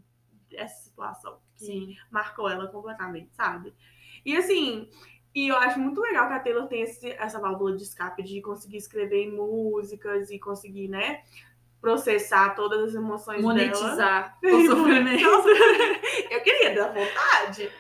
dessa 0.50 0.82
situação. 0.84 1.38
Que 1.56 1.64
Sim. 1.64 1.96
marcou 2.10 2.48
ela 2.50 2.66
completamente, 2.68 3.30
sabe? 3.34 3.74
E 4.26 4.36
assim, 4.36 4.88
e 5.34 5.48
eu 5.48 5.56
acho 5.56 5.78
muito 5.80 6.00
legal 6.02 6.28
que 6.28 6.34
a 6.34 6.40
Taylor 6.40 6.66
tem 6.68 6.82
esse- 6.82 7.12
essa 7.12 7.40
válvula 7.40 7.76
de 7.76 7.82
escape 7.82 8.22
de 8.22 8.42
conseguir 8.42 8.76
escrever 8.76 9.24
em 9.24 9.32
músicas 9.32 10.30
e 10.30 10.38
conseguir, 10.38 10.88
né, 10.88 11.22
processar 11.84 12.54
todas 12.54 12.82
as 12.82 12.94
emoções 12.94 13.42
dela. 13.42 13.52
monetizar 13.52 14.38
o 14.42 14.66
sofrimento. 14.66 15.22
Eu 16.30 16.42
queria 16.42 16.74
dar 16.74 16.88
vontade. 16.94 17.70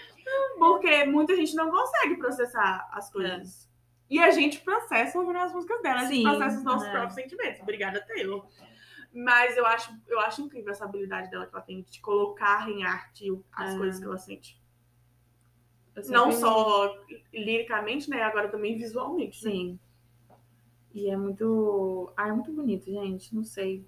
Porque 0.58 1.04
muita 1.04 1.34
gente 1.34 1.54
não 1.54 1.70
consegue 1.70 2.16
processar 2.16 2.86
as 2.92 3.10
coisas. 3.10 3.66
E 4.10 4.18
a 4.18 4.30
gente 4.30 4.60
processa 4.60 5.18
ouvindo 5.18 5.38
as 5.38 5.52
músicas 5.54 5.80
dela. 5.82 6.00
A 6.00 6.04
gente 6.04 6.16
Sim, 6.16 6.22
processa 6.22 6.58
os 6.58 6.64
nossos 6.64 6.86
é. 6.86 6.90
próprios 6.90 7.14
sentimentos. 7.14 7.62
Obrigada, 7.62 8.04
Taylor. 8.06 8.46
Mas 9.12 9.56
eu 9.56 9.64
acho, 9.64 9.90
eu 10.06 10.20
acho 10.20 10.42
incrível 10.42 10.70
essa 10.72 10.84
habilidade 10.84 11.30
dela 11.30 11.46
que 11.46 11.54
ela 11.54 11.64
tem 11.64 11.82
de 11.82 12.00
colocar 12.00 12.68
em 12.68 12.84
arte 12.84 13.30
as 13.52 13.72
É. 13.74 13.78
coisas 13.78 13.98
que 13.98 14.04
ela 14.04 14.18
sente. 14.18 14.60
Não 16.08 16.30
só 16.30 16.94
liricamente, 17.32 18.10
né? 18.10 18.22
Agora 18.22 18.48
também 18.48 18.76
visualmente. 18.76 19.42
né? 19.44 19.50
Sim. 19.50 19.78
E 20.92 21.08
é 21.10 21.16
muito. 21.16 22.12
Ah, 22.16 22.28
é 22.28 22.32
muito 22.32 22.52
bonito, 22.52 22.84
gente. 22.90 23.34
Não 23.34 23.44
sei. 23.44 23.84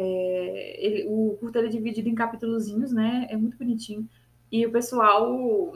É, 0.00 0.76
ele- 0.78 1.06
o 1.08 1.36
curto 1.40 1.58
é 1.58 1.66
dividido 1.66 2.08
em 2.08 2.14
capítulozinhos, 2.14 2.92
né? 2.92 3.26
É 3.28 3.36
muito 3.36 3.58
bonitinho. 3.58 4.08
E 4.50 4.64
o 4.64 4.70
pessoal 4.70 5.72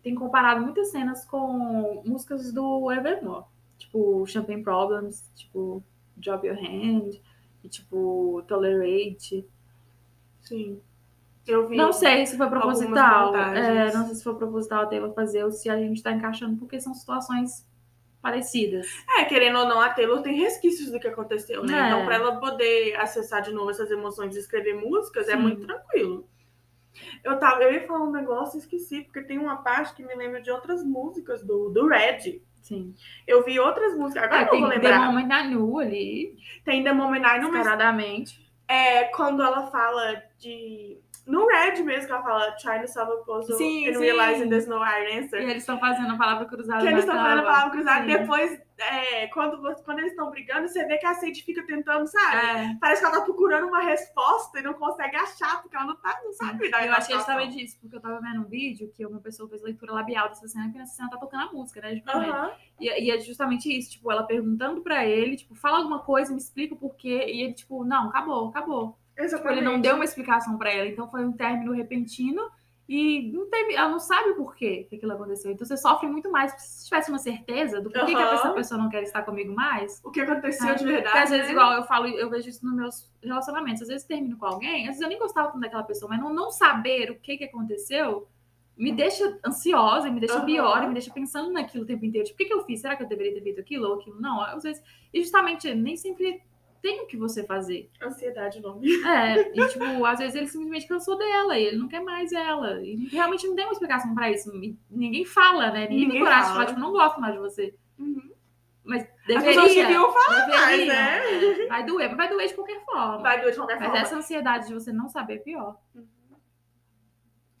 tem 0.00 0.14
comparado 0.14 0.62
muitas 0.62 0.90
cenas 0.92 1.24
com 1.24 2.00
músicas 2.06 2.52
do 2.52 2.90
Evermore. 2.92 3.44
Tipo, 3.76 4.24
Champagne 4.26 4.62
Problems, 4.62 5.28
tipo, 5.34 5.82
Drop 6.16 6.46
Your 6.46 6.56
Hand, 6.56 7.20
e 7.64 7.68
tipo, 7.68 8.44
Tolerate. 8.46 9.44
Sim. 10.42 10.78
Eu 11.46 11.68
vi. 11.68 11.76
Não 11.76 11.92
sei 11.92 12.24
se 12.26 12.36
foi 12.36 12.48
proposital. 12.48 13.34
É, 13.36 13.92
não 13.92 14.06
sei 14.06 14.14
se 14.14 14.22
foi 14.22 14.34
proposital 14.36 14.82
a 14.84 14.86
Taylor 14.86 15.12
fazer 15.12 15.44
ou 15.44 15.50
se 15.50 15.68
a 15.68 15.76
gente 15.76 16.00
tá 16.02 16.12
encaixando, 16.12 16.56
porque 16.58 16.80
são 16.80 16.94
situações 16.94 17.66
parecidas. 18.24 18.88
É, 19.18 19.24
querendo 19.24 19.58
ou 19.58 19.66
não, 19.68 19.80
a 19.80 19.90
Taylor 19.90 20.22
tem 20.22 20.34
resquícios 20.34 20.90
do 20.90 20.98
que 20.98 21.06
aconteceu, 21.06 21.62
né? 21.62 21.78
É. 21.78 21.86
Então, 21.86 22.04
pra 22.06 22.16
ela 22.16 22.40
poder 22.40 22.96
acessar 22.96 23.42
de 23.42 23.52
novo 23.52 23.70
essas 23.70 23.90
emoções 23.90 24.34
e 24.34 24.38
escrever 24.40 24.74
músicas, 24.74 25.28
é 25.28 25.36
Sim. 25.36 25.42
muito 25.42 25.66
tranquilo. 25.66 26.26
Eu, 27.22 27.38
tava, 27.38 27.62
eu 27.62 27.72
ia 27.72 27.86
falar 27.86 28.04
um 28.04 28.10
negócio 28.12 28.56
e 28.56 28.60
esqueci, 28.60 29.02
porque 29.02 29.22
tem 29.22 29.38
uma 29.38 29.56
parte 29.56 29.94
que 29.94 30.02
me 30.04 30.14
lembra 30.14 30.40
de 30.40 30.50
outras 30.50 30.82
músicas 30.84 31.44
do, 31.44 31.68
do 31.68 31.86
Red. 31.86 32.40
Sim. 32.62 32.94
Eu 33.26 33.44
vi 33.44 33.60
outras 33.60 33.94
músicas, 33.94 34.24
agora 34.24 34.40
É, 34.40 34.42
eu 34.42 34.44
não 34.46 34.50
tem 34.52 34.60
vou 34.62 34.70
The 34.70 34.76
lembrar. 34.76 35.12
Moment 35.12 35.34
I 35.34 35.48
Knew 35.48 35.78
ali, 35.78 36.36
Tem 36.64 36.82
The 36.82 36.92
Moment 36.92 37.22
I 37.26 37.40
Know, 37.40 37.52
mas 37.52 38.38
é 38.66 39.04
quando 39.04 39.42
ela 39.42 39.66
fala 39.66 40.22
de... 40.38 40.98
No 41.26 41.46
Red 41.46 41.82
mesmo, 41.82 42.06
que 42.06 42.12
ela 42.12 42.22
fala 42.22 42.52
Trying 42.52 42.82
to 42.82 42.88
solve 42.88 43.12
a 43.12 43.16
puzzle 43.24 43.56
Sim, 43.56 43.88
and 43.88 43.94
sim. 43.94 44.00
realizing 44.00 44.48
there's 44.48 44.66
no 44.66 44.84
E 44.84 45.18
answer. 45.18 45.40
eles 45.40 45.58
estão 45.62 45.78
fazendo 45.78 46.12
a 46.12 46.18
palavra 46.18 46.44
cruzada 46.44 46.82
Que 46.82 46.88
eles 46.88 47.00
estão 47.00 47.16
fazendo 47.16 47.40
a 47.40 47.42
palavra 47.44 47.70
cruzada. 47.70 48.00
Sim. 48.02 48.18
Depois, 48.18 48.60
é, 48.78 49.26
quando, 49.28 49.74
quando 49.84 49.98
eles 50.00 50.10
estão 50.10 50.30
brigando, 50.30 50.68
você 50.68 50.84
vê 50.84 50.98
que 50.98 51.06
a 51.06 51.14
Sadie 51.14 51.42
fica 51.42 51.64
tentando, 51.64 52.06
sabe? 52.06 52.36
É, 52.36 52.76
Parece 52.80 53.00
que 53.00 53.06
ela 53.06 53.18
tá 53.18 53.24
procurando 53.24 53.68
uma 53.68 53.80
resposta 53.82 54.58
e 54.58 54.62
não 54.62 54.74
consegue 54.74 55.16
achar, 55.16 55.62
porque 55.62 55.76
ela 55.76 55.86
não, 55.86 55.96
tá, 55.96 56.20
não 56.24 56.32
sabe 56.32 56.70
dar 56.70 56.86
eu 56.86 56.92
achei 56.92 57.14
justamente 57.14 57.56
disso, 57.56 57.78
porque 57.80 57.96
eu 57.96 58.00
tava 58.00 58.20
vendo 58.20 58.40
um 58.40 58.48
vídeo 58.48 58.90
que 58.94 59.06
uma 59.06 59.20
pessoa 59.20 59.48
fez 59.48 59.62
leitura 59.62 59.92
labial 59.92 60.28
dessa 60.28 60.46
cena, 60.46 60.70
que 60.70 60.78
nessa 60.78 60.94
cena 60.94 61.08
tá 61.08 61.16
tocando 61.16 61.48
a 61.48 61.52
música, 61.52 61.80
né? 61.80 62.02
E, 62.80 62.86
e 63.04 63.10
é 63.10 63.18
justamente 63.20 63.74
isso, 63.74 63.92
tipo, 63.92 64.10
ela 64.10 64.24
perguntando 64.24 64.82
pra 64.82 65.06
ele, 65.06 65.36
tipo, 65.36 65.54
fala 65.54 65.78
alguma 65.78 66.00
coisa, 66.00 66.32
me 66.32 66.38
explica 66.38 66.74
o 66.74 66.78
porquê, 66.78 67.24
e 67.28 67.42
ele, 67.42 67.54
tipo, 67.54 67.84
não, 67.84 68.08
acabou, 68.08 68.48
acabou. 68.48 68.98
Exatamente. 69.16 69.58
ele 69.58 69.64
não 69.66 69.80
deu 69.80 69.94
uma 69.94 70.04
explicação 70.04 70.56
pra 70.58 70.72
ela, 70.72 70.86
então 70.88 71.08
foi 71.10 71.24
um 71.24 71.32
término 71.32 71.72
repentino 71.72 72.42
e 72.86 73.32
não 73.32 73.48
teve, 73.48 73.74
ela 73.74 73.88
não 73.88 73.98
sabe 73.98 74.30
o 74.30 74.34
porquê 74.36 74.86
que 74.90 74.96
aquilo 74.96 75.12
aconteceu. 75.12 75.50
Então 75.50 75.66
você 75.66 75.76
sofre 75.76 76.06
muito 76.06 76.30
mais. 76.30 76.52
Se 76.58 76.84
tivesse 76.84 77.08
uma 77.08 77.18
certeza 77.18 77.80
do 77.80 77.90
porquê 77.90 78.12
que 78.14 78.20
Aham. 78.20 78.34
essa 78.34 78.50
pessoa 78.52 78.78
não 78.78 78.90
quer 78.90 79.02
estar 79.02 79.22
comigo 79.22 79.54
mais, 79.54 80.00
O 80.04 80.10
que 80.10 80.20
aconteceu 80.20 80.68
É. 80.68 80.74
de 80.74 80.84
verdade. 80.84 81.04
porque 81.06 81.18
às 81.18 81.30
vezes, 81.30 81.46
né? 81.46 81.52
igual 81.52 81.72
eu 81.72 81.82
falo, 81.84 82.06
eu 82.08 82.28
vejo 82.28 82.48
isso 82.48 82.64
nos 82.66 82.74
meus 82.74 83.10
relacionamentos. 83.22 83.80
Às 83.82 83.88
vezes 83.88 84.06
termino 84.06 84.36
com 84.36 84.44
alguém, 84.44 84.82
às 84.82 84.88
vezes 84.88 85.00
eu 85.00 85.08
nem 85.08 85.18
gostava 85.18 85.48
tanto 85.48 85.60
daquela 85.60 85.82
pessoa, 85.82 86.10
mas 86.10 86.20
não, 86.20 86.32
não 86.34 86.50
saber 86.50 87.10
o 87.10 87.14
que, 87.18 87.38
que 87.38 87.44
aconteceu 87.44 88.28
me 88.76 88.90
deixa 88.92 89.38
ansiosa, 89.46 90.10
me 90.10 90.18
deixa 90.20 90.34
Aham. 90.36 90.44
pior, 90.46 90.86
me 90.88 90.92
deixa 90.94 91.10
pensando 91.10 91.50
naquilo 91.52 91.84
o 91.84 91.86
tempo 91.86 92.04
inteiro. 92.04 92.26
Tipo, 92.26 92.34
o 92.34 92.38
que, 92.38 92.44
que 92.46 92.52
eu 92.54 92.64
fiz? 92.64 92.80
Será 92.80 92.96
que 92.96 93.04
eu 93.04 93.08
deveria 93.08 93.32
ter 93.32 93.40
feito 93.40 93.60
aquilo 93.60 93.86
ou 93.88 93.94
aquilo? 93.94 94.20
Não, 94.20 94.40
às 94.42 94.62
vezes. 94.64 94.82
E 95.12 95.22
justamente, 95.22 95.72
nem 95.74 95.96
sempre 95.96 96.42
tem 96.84 97.00
o 97.00 97.06
que 97.06 97.16
você 97.16 97.42
fazer. 97.44 97.90
Ansiedade 98.02 98.60
não. 98.60 98.78
É, 99.08 99.50
e 99.58 99.68
tipo, 99.68 100.04
às 100.04 100.18
vezes 100.18 100.34
ele 100.34 100.46
simplesmente 100.46 100.86
cansou 100.86 101.16
dela 101.16 101.58
e 101.58 101.64
ele 101.64 101.78
não 101.78 101.88
quer 101.88 102.00
mais 102.00 102.30
ela. 102.30 102.78
E 102.82 103.06
realmente 103.06 103.46
não 103.46 103.54
tem 103.56 103.64
uma 103.64 103.72
explicação 103.72 104.14
pra 104.14 104.30
isso. 104.30 104.52
Ninguém 104.90 105.24
fala, 105.24 105.70
né? 105.70 105.88
Ninguém, 105.88 105.96
Ninguém 106.00 106.10
tem 106.12 106.20
coragem 106.20 106.42
de 106.42 106.46
fala. 106.48 106.54
falar, 106.54 106.66
tipo, 106.66 106.80
não 106.80 106.92
gosto 106.92 107.20
mais 107.22 107.32
de 107.32 107.40
você. 107.40 107.74
Mas 108.84 109.02
As 109.02 109.26
deveria. 109.26 109.46
pessoas 109.62 109.74
deviam 109.74 110.12
falar 110.12 110.46
mais, 110.48 110.70
deveria. 110.78 110.92
né? 110.92 111.62
É, 111.64 111.66
Vai 111.68 111.86
doer, 111.86 112.08
mas 112.08 112.16
vai 112.18 112.28
doer 112.28 112.48
de 112.48 112.54
qualquer 112.54 112.84
forma. 112.84 113.18
Vai 113.22 113.40
doer 113.40 113.50
de 113.52 113.56
qualquer 113.56 113.74
Mas 113.76 113.84
forma. 113.86 113.98
essa 114.02 114.16
ansiedade 114.16 114.66
de 114.68 114.74
você 114.74 114.92
não 114.92 115.08
saber 115.08 115.36
é 115.36 115.38
pior. 115.38 115.80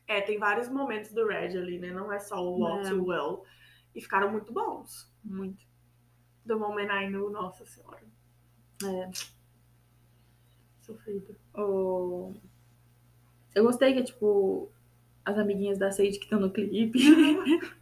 É, 0.06 0.20
tem 0.20 0.38
vários 0.38 0.68
momentos 0.68 1.12
do 1.14 1.26
Red 1.26 1.56
ali, 1.56 1.78
né? 1.78 1.90
Não 1.92 2.12
é 2.12 2.18
só 2.18 2.36
o 2.44 2.62
All 2.66 2.80
É. 2.80 2.82
Too 2.90 3.06
Well. 3.06 3.42
E 3.94 4.02
ficaram 4.02 4.30
muito 4.30 4.52
bons. 4.52 5.10
Muito. 5.24 5.64
Do 6.44 6.58
Moment 6.58 6.90
I 6.90 7.06
Knew, 7.06 7.30
nossa 7.30 7.64
senhora. 7.64 8.02
É. 8.82 9.10
Sofrido. 10.82 11.34
O- 11.54 12.34
Eu 13.54 13.64
gostei 13.64 13.94
que, 13.94 14.02
tipo, 14.02 14.68
as 15.24 15.38
amiguinhas 15.38 15.78
da 15.78 15.90
Sage 15.90 16.18
que 16.18 16.24
estão 16.24 16.40
no 16.40 16.50
clipe 16.50 16.98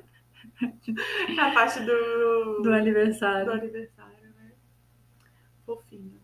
A 1.38 1.50
parte 1.52 1.80
do, 1.80 1.86
do 1.86 2.62
do 2.62 2.72
aniversário. 2.72 3.50
aniversário, 3.52 4.28
né? 4.36 4.52
Fofinho. 5.66 6.20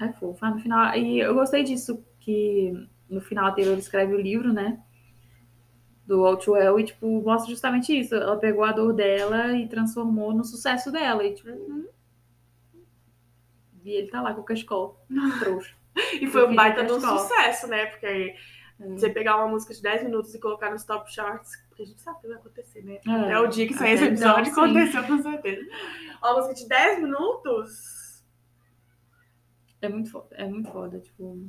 É 0.00 0.12
fofo. 0.12 0.38
Ah, 0.44 0.50
no 0.50 0.60
final. 0.60 0.94
E 0.96 1.20
eu 1.20 1.34
gostei 1.34 1.62
disso, 1.64 2.02
que 2.20 2.72
no 3.08 3.20
final 3.20 3.46
a 3.46 3.52
Taylor 3.52 3.78
escreve 3.78 4.14
o 4.14 4.20
livro, 4.20 4.52
né? 4.52 4.82
Do 6.06 6.24
Outwell 6.24 6.80
e, 6.80 6.84
tipo, 6.84 7.06
mostra 7.22 7.50
justamente 7.50 7.98
isso. 7.98 8.14
Ela 8.14 8.36
pegou 8.38 8.64
a 8.64 8.72
dor 8.72 8.94
dela 8.94 9.52
e 9.56 9.68
transformou 9.68 10.32
no 10.32 10.44
sucesso 10.44 10.90
dela. 10.90 11.24
E, 11.24 11.34
tipo, 11.34 11.50
Uhum. 11.50 11.86
E 13.88 13.92
ele 13.96 14.08
tá 14.08 14.20
lá 14.20 14.34
com 14.34 14.42
o 14.42 14.44
cachecol. 14.44 15.00
Trouxa. 15.40 15.74
E 16.20 16.26
foi 16.26 16.46
um 16.46 16.54
baita 16.54 16.84
de 16.84 16.92
um 16.92 17.00
sucesso, 17.00 17.66
né? 17.66 17.86
Porque 17.86 18.06
É. 18.06 18.34
você 18.90 19.10
pegar 19.10 19.36
uma 19.36 19.48
música 19.48 19.74
de 19.74 19.82
10 19.82 20.04
minutos 20.04 20.32
e 20.34 20.38
colocar 20.38 20.70
nos 20.70 20.84
top 20.84 21.12
charts, 21.12 21.50
porque 21.68 21.82
a 21.82 21.86
gente 21.86 22.00
sabe 22.00 22.18
o 22.18 22.20
que 22.20 22.28
vai 22.28 22.36
acontecer, 22.36 22.82
né? 22.84 23.00
É. 23.04 23.10
Até 23.10 23.40
o 23.40 23.46
dia 23.48 23.66
que 23.66 23.74
sair 23.74 23.92
esse 23.94 24.04
episódio 24.04 24.44
sim. 24.44 24.52
aconteceu 24.52 25.02
com 25.04 25.18
certeza. 25.20 25.62
Uma 26.22 26.34
música 26.34 26.54
de 26.54 26.68
10 26.68 27.02
minutos. 27.02 28.22
É 29.80 29.88
muito 29.88 30.10
foda. 30.10 30.28
É 30.36 30.44
muito 30.46 30.70
foda, 30.70 31.00
tipo. 31.00 31.48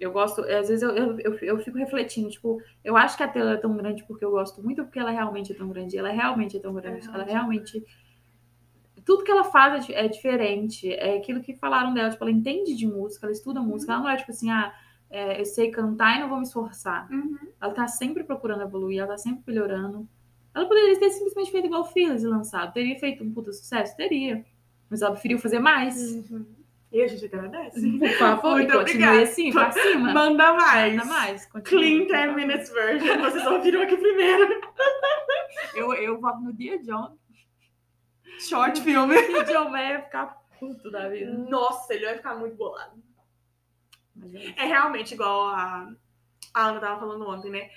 Eu 0.00 0.12
gosto, 0.12 0.42
às 0.42 0.68
vezes 0.68 0.82
eu, 0.82 0.90
eu, 0.90 1.18
eu, 1.18 1.34
eu 1.40 1.58
fico 1.58 1.76
refletindo, 1.76 2.28
tipo, 2.30 2.62
eu 2.84 2.96
acho 2.96 3.16
que 3.16 3.22
a 3.24 3.28
Taylor 3.28 3.54
é 3.54 3.56
tão 3.56 3.76
grande 3.76 4.04
porque 4.04 4.24
eu 4.24 4.30
gosto 4.30 4.62
muito, 4.62 4.84
porque 4.84 4.98
ela 4.98 5.10
realmente 5.10 5.52
é 5.52 5.56
tão 5.56 5.68
grande. 5.68 5.98
Ela 5.98 6.10
realmente 6.10 6.56
é 6.56 6.60
tão 6.60 6.72
grande. 6.74 7.08
ela 7.08 7.24
realmente. 7.24 7.84
Tudo 9.08 9.24
que 9.24 9.30
ela 9.30 9.44
faz 9.44 9.88
é, 9.88 10.04
é 10.04 10.06
diferente. 10.06 10.92
É 10.92 11.16
aquilo 11.16 11.40
que 11.40 11.54
falaram 11.54 11.94
dela, 11.94 12.10
tipo, 12.10 12.22
ela 12.22 12.30
entende 12.30 12.76
de 12.76 12.86
música, 12.86 13.24
ela 13.24 13.32
estuda 13.32 13.58
música. 13.58 13.90
Ela 13.90 14.02
não 14.02 14.10
é 14.10 14.16
tipo 14.16 14.30
assim, 14.30 14.50
ah, 14.50 14.70
é, 15.08 15.40
eu 15.40 15.46
sei 15.46 15.70
cantar 15.70 16.18
e 16.18 16.20
não 16.20 16.28
vou 16.28 16.36
me 16.36 16.44
esforçar. 16.44 17.10
Uhum. 17.10 17.38
Ela 17.58 17.72
tá 17.72 17.88
sempre 17.88 18.22
procurando 18.22 18.64
evoluir, 18.64 18.98
ela 18.98 19.08
tá 19.08 19.16
sempre 19.16 19.42
melhorando. 19.46 20.06
Ela 20.54 20.66
poderia 20.66 20.98
ter 20.98 21.08
simplesmente 21.08 21.50
feito 21.50 21.64
igual 21.64 21.80
o 21.80 21.84
Phyllis 21.86 22.22
e 22.22 22.26
lançado. 22.26 22.74
Teria 22.74 22.98
feito 22.98 23.24
um 23.24 23.32
puta 23.32 23.50
sucesso? 23.50 23.96
Teria. 23.96 24.44
Mas 24.90 25.00
ela 25.00 25.12
preferiu 25.12 25.38
fazer 25.38 25.58
mais. 25.58 25.96
Uhum. 26.30 26.44
E 26.92 27.00
a 27.00 27.08
gente 27.08 27.24
agradece. 27.24 27.98
Por 27.98 28.10
favor, 28.10 28.56
Muito 28.56 28.72
continue 28.74 29.04
obrigada. 29.04 29.22
assim, 29.22 29.50
pra 29.50 29.72
cima. 29.72 30.12
Manda 30.12 30.52
mais. 30.52 30.96
Manda 30.96 31.08
mais. 31.08 31.46
continue, 31.46 31.80
Clean 31.80 31.98
por 32.00 32.12
10 32.12 32.26
favor. 32.26 32.36
minutes 32.36 32.72
version. 32.74 33.20
Vocês 33.22 33.46
ouviram 33.46 33.80
aqui 33.80 33.96
primeiro. 33.96 34.60
Eu, 35.74 35.94
eu 35.94 36.20
voto 36.20 36.40
no 36.42 36.52
Dia 36.52 36.78
John. 36.82 37.16
Short 38.38 38.80
filme. 38.80 39.16
E 39.16 39.44
John 39.44 39.76
ia 39.76 40.02
ficar 40.02 40.38
puto 40.58 40.90
da 40.90 41.08
vida. 41.08 41.32
Nossa, 41.32 41.94
ele 41.94 42.04
vai 42.04 42.16
ficar 42.16 42.34
muito 42.34 42.56
bolado. 42.56 43.02
É. 44.34 44.64
É 44.64 44.66
realmente 44.66 45.14
igual 45.14 45.48
a, 45.48 45.88
a 46.52 46.66
Ana 46.66 46.80
tava 46.80 47.00
falando 47.00 47.28
ontem, 47.28 47.50
né? 47.50 47.70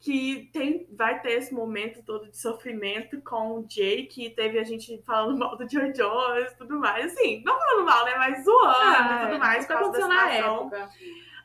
Que 0.00 0.50
tem, 0.52 0.88
vai 0.96 1.20
ter 1.20 1.32
esse 1.32 1.54
momento 1.54 2.02
todo 2.02 2.28
de 2.28 2.36
sofrimento 2.36 3.20
com 3.22 3.60
o 3.60 3.66
Jay, 3.68 4.06
que 4.06 4.30
teve 4.30 4.58
a 4.58 4.64
gente 4.64 5.00
falando 5.06 5.38
mal 5.38 5.56
do 5.56 5.68
Joe 5.68 5.92
Jones 5.92 6.52
e 6.52 6.56
tudo 6.56 6.78
mais. 6.78 7.12
Assim, 7.12 7.42
não 7.44 7.58
falando 7.58 7.86
mal, 7.86 8.04
né? 8.04 8.16
Mas 8.16 8.44
zoando 8.44 9.14
e 9.14 9.26
tudo 9.26 9.38
mais. 9.38 9.42
Ah, 9.42 9.58
Isso 9.58 9.68
por 9.68 9.74
causa 9.74 9.98
da 9.98 10.06
aconteceu 10.06 10.08
na 10.08 10.30
época. 10.32 10.90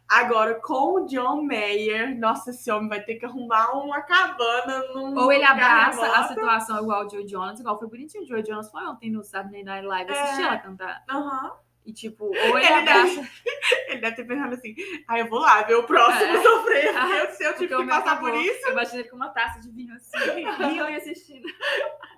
Agora, 0.09 0.55
com 0.55 1.01
o 1.01 1.05
John 1.05 1.43
Mayer, 1.43 2.17
nossa, 2.17 2.51
esse 2.51 2.71
homem 2.71 2.87
vai 2.87 3.01
ter 3.03 3.15
que 3.15 3.25
arrumar 3.25 3.71
uma 3.73 4.01
cabana 4.01 4.79
num 4.93 5.17
Ou 5.17 5.31
ele 5.31 5.43
abraça 5.43 6.05
a 6.07 6.27
situação 6.29 6.81
igual 6.81 7.05
o 7.05 7.09
Joe 7.09 7.27
Jonas, 7.27 7.59
igual 7.59 7.77
foi 7.77 7.89
bonitinho. 7.89 8.23
O 8.23 8.27
Joe 8.27 8.45
Jonas 8.45 8.71
foi 8.71 8.83
ontem 8.85 9.11
no 9.11 9.21
Saturday 9.23 9.63
Night 9.63 9.85
Live, 9.85 10.09
É. 10.11 10.19
assisti 10.21 10.43
ela 10.43 10.57
cantar. 10.59 11.03
Aham. 11.09 11.51
E 11.85 11.93
tipo, 11.93 12.25
ou 12.25 12.33
ele, 12.57 12.65
Ele 12.65 12.73
abraça. 12.73 13.29
Ele 13.87 14.01
deve 14.01 14.15
ter 14.17 14.25
pensado 14.25 14.53
assim, 14.53 14.75
ah, 15.07 15.19
eu 15.19 15.27
vou 15.29 15.39
lá 15.39 15.61
ver 15.63 15.75
o 15.75 15.83
próximo 15.83 16.35
É. 16.37 16.41
sofrer, 16.43 16.95
Ah, 16.97 17.09
eu, 17.17 17.31
se 17.31 17.43
eu 17.45 17.53
tive 17.57 17.75
que 17.75 17.85
passar 17.85 18.19
por 18.19 18.29
acabou. 18.29 18.41
isso, 18.41 18.65
Eu 18.67 18.71
imaginei 18.73 19.01
ele 19.01 19.09
com 19.09 19.15
uma 19.15 19.29
taça 19.29 19.59
de 19.61 19.71
vinho 19.71 19.93
assim, 19.93 20.17
rindo 20.69 20.89
e 20.89 20.95
assistindo. 20.95 21.47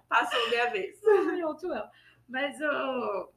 passou 0.08 0.50
minha 0.50 0.70
vez. 0.72 1.00
Well. 1.04 1.84
Mas 2.28 2.56
o. 2.62 3.30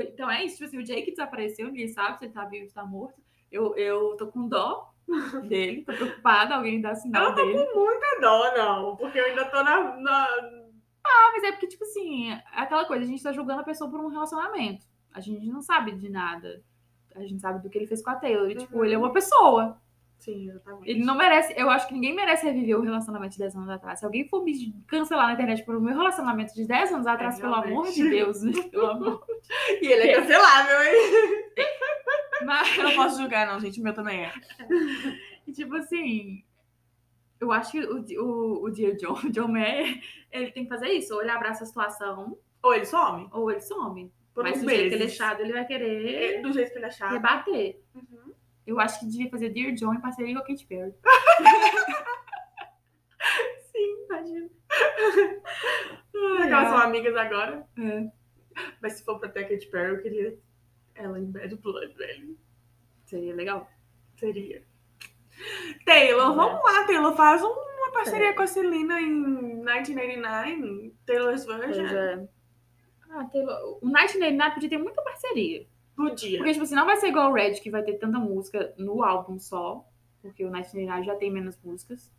Então 0.00 0.30
é 0.30 0.44
isso, 0.44 0.56
tipo 0.56 0.68
assim, 0.68 0.78
o 0.78 0.84
Jake 0.84 1.10
desapareceu, 1.10 1.66
ninguém 1.66 1.88
sabe 1.88 2.18
se 2.18 2.24
ele 2.24 2.32
tá 2.32 2.44
vivo 2.46 2.66
ou 2.66 2.72
tá 2.72 2.84
morto. 2.84 3.21
Eu, 3.52 3.76
eu 3.76 4.16
tô 4.16 4.26
com 4.28 4.48
dó 4.48 4.90
dele, 5.48 5.84
tô 5.84 5.92
preocupada, 5.92 6.56
alguém 6.56 6.80
dá 6.80 6.90
Eu 6.90 6.96
sinal 6.96 7.24
não 7.26 7.34
tô 7.34 7.44
dele. 7.44 7.66
com 7.72 7.80
muita 7.80 8.20
dó, 8.20 8.54
não, 8.56 8.96
porque 8.96 9.18
eu 9.20 9.26
ainda 9.26 9.44
tô 9.44 9.62
na. 9.62 9.96
na... 10.00 10.26
Ah, 11.04 11.30
mas 11.34 11.42
é 11.44 11.52
porque, 11.52 11.66
tipo 11.68 11.84
assim, 11.84 12.30
é 12.32 12.42
aquela 12.54 12.84
coisa, 12.86 13.04
a 13.04 13.06
gente 13.06 13.22
tá 13.22 13.32
julgando 13.32 13.60
a 13.60 13.64
pessoa 13.64 13.90
por 13.90 14.00
um 14.00 14.08
relacionamento. 14.08 14.86
A 15.12 15.20
gente 15.20 15.46
não 15.48 15.60
sabe 15.60 15.92
de 15.92 16.08
nada. 16.08 16.62
A 17.14 17.20
gente 17.20 17.40
sabe 17.40 17.62
do 17.62 17.68
que 17.68 17.76
ele 17.76 17.86
fez 17.86 18.02
com 18.02 18.08
a 18.10 18.14
Taylor. 18.14 18.48
E, 18.50 18.54
tipo, 18.56 18.78
Uhum. 18.78 18.84
ele 18.86 18.94
é 18.94 18.98
uma 18.98 19.12
pessoa. 19.12 19.76
Sim, 20.18 20.48
exatamente. 20.48 20.88
Ele 20.88 21.04
não 21.04 21.14
merece. 21.16 21.52
Eu 21.56 21.68
acho 21.68 21.86
que 21.88 21.92
ninguém 21.94 22.14
merece 22.14 22.46
reviver 22.46 22.78
o 22.78 22.82
relacionamento 22.82 23.32
de 23.32 23.40
10 23.40 23.56
anos 23.56 23.68
atrás. 23.68 23.98
Se 23.98 24.04
alguém 24.06 24.26
for 24.28 24.42
me 24.44 24.72
cancelar 24.86 25.26
na 25.26 25.32
internet 25.34 25.64
por 25.64 25.74
o 25.76 25.80
meu 25.80 25.94
relacionamento 25.94 26.54
de 26.54 26.64
10 26.64 26.92
anos 26.92 27.06
atrás, 27.06 27.38
pelo 27.40 27.52
realmente. 27.52 27.72
amor 27.72 27.90
de 27.92 28.08
Deus, 28.08 28.38
pelo 28.70 28.86
amor. 28.86 29.26
E 29.82 29.86
ele 29.86 30.08
é 30.10 30.14
cancelável, 30.14 30.80
hein? 30.80 31.52
Mas, 32.44 32.76
Eu 32.76 32.84
não 32.84 32.94
posso 32.96 33.20
julgar, 33.20 33.46
não, 33.46 33.60
gente. 33.60 33.80
O 33.80 33.84
meu 33.84 33.94
também 33.94 34.24
é. 34.24 34.32
e, 35.46 35.52
tipo 35.52 35.74
assim, 35.76 36.44
eu 37.40 37.52
acho 37.52 37.72
que 37.72 37.80
o, 37.80 38.04
o, 38.24 38.64
o 38.64 38.70
dia 38.70 38.94
John, 38.96 39.14
John 39.30 39.48
Mayer, 39.48 40.00
ele 40.30 40.50
tem 40.52 40.64
que 40.64 40.68
fazer 40.68 40.88
isso. 40.88 41.14
Ou 41.14 41.22
ele 41.22 41.30
abraça 41.30 41.64
a 41.64 41.66
situação, 41.66 42.38
Ou 42.62 42.74
ele 42.74 42.86
some. 42.86 43.28
ou 43.32 43.50
ele 43.50 43.60
some. 43.60 44.12
Por 44.34 44.44
Mas 44.44 44.62
do 44.62 44.68
jeito 44.68 44.80
que 44.80 44.84
ele 44.86 44.94
é 44.94 44.98
meses. 45.00 45.16
chato, 45.16 45.40
ele 45.40 45.52
vai 45.52 45.66
querer 45.66 46.40
Do 46.40 46.52
jeito 46.52 46.72
que 46.72 46.78
ele 46.78 46.86
é 46.86 46.90
chato. 46.90 47.12
rebater. 47.12 47.78
Uhum. 47.94 48.32
Eu 48.66 48.80
acho 48.80 49.00
que 49.00 49.06
devia 49.06 49.28
fazer 49.28 49.50
Dear 49.50 49.72
John 49.74 49.92
em 49.92 50.00
parceria 50.00 50.34
com 50.34 50.40
a 50.40 50.46
Katy 50.46 50.64
Perry. 50.66 50.94
Sim, 53.72 54.04
imagina. 54.06 54.48
Ai, 56.40 56.50
Elas 56.50 56.68
são 56.68 56.78
amigas 56.78 57.16
agora. 57.16 57.66
É. 57.78 58.06
Mas 58.80 58.94
se 58.94 59.04
for 59.04 59.18
pra 59.18 59.28
ter 59.28 59.40
a 59.44 59.48
Katy 59.48 59.66
Perry, 59.66 59.94
eu 59.96 60.02
queria 60.02 60.38
ela 61.02 61.18
em 61.18 61.24
Bad 61.30 61.54
Blood, 61.56 61.94
velho. 61.94 62.36
Seria 63.04 63.34
legal. 63.34 63.68
Seria. 64.16 64.62
Taylor, 65.84 66.32
É. 66.32 66.34
vamos 66.36 66.62
lá, 66.62 66.86
Taylor. 66.86 67.14
Faz 67.16 67.42
um- 67.42 67.48
uma 67.48 67.92
parceria 67.92 68.32
com 68.34 68.42
a 68.42 68.46
Celina 68.46 69.00
em 69.00 69.10
1989. 69.12 70.94
Taylor's 71.04 71.44
Version. 71.44 71.82
Pois 71.86 71.92
é. 71.92 72.28
Ah, 73.10 73.24
Taylor, 73.24 73.78
o 73.82 73.88
Night 73.88 74.16
Night 74.18 74.54
podia 74.54 74.68
ter 74.70 74.78
muita 74.78 75.02
parceria. 75.02 75.66
Podia. 75.94 76.38
Porque, 76.38 76.52
tipo 76.52 76.64
assim, 76.64 76.74
não 76.74 76.86
vai 76.86 76.96
ser 76.96 77.08
igual 77.08 77.30
o 77.30 77.34
Red, 77.34 77.54
que 77.54 77.70
vai 77.70 77.82
ter 77.82 77.94
tanta 77.98 78.18
música 78.18 78.72
no 78.78 79.02
álbum 79.02 79.38
só. 79.38 79.86
Porque 80.22 80.44
o 80.44 80.50
Night 80.50 80.74
Night 80.74 81.04
já 81.06 81.16
tem 81.16 81.30
menos 81.30 81.58
músicas. 81.62 82.10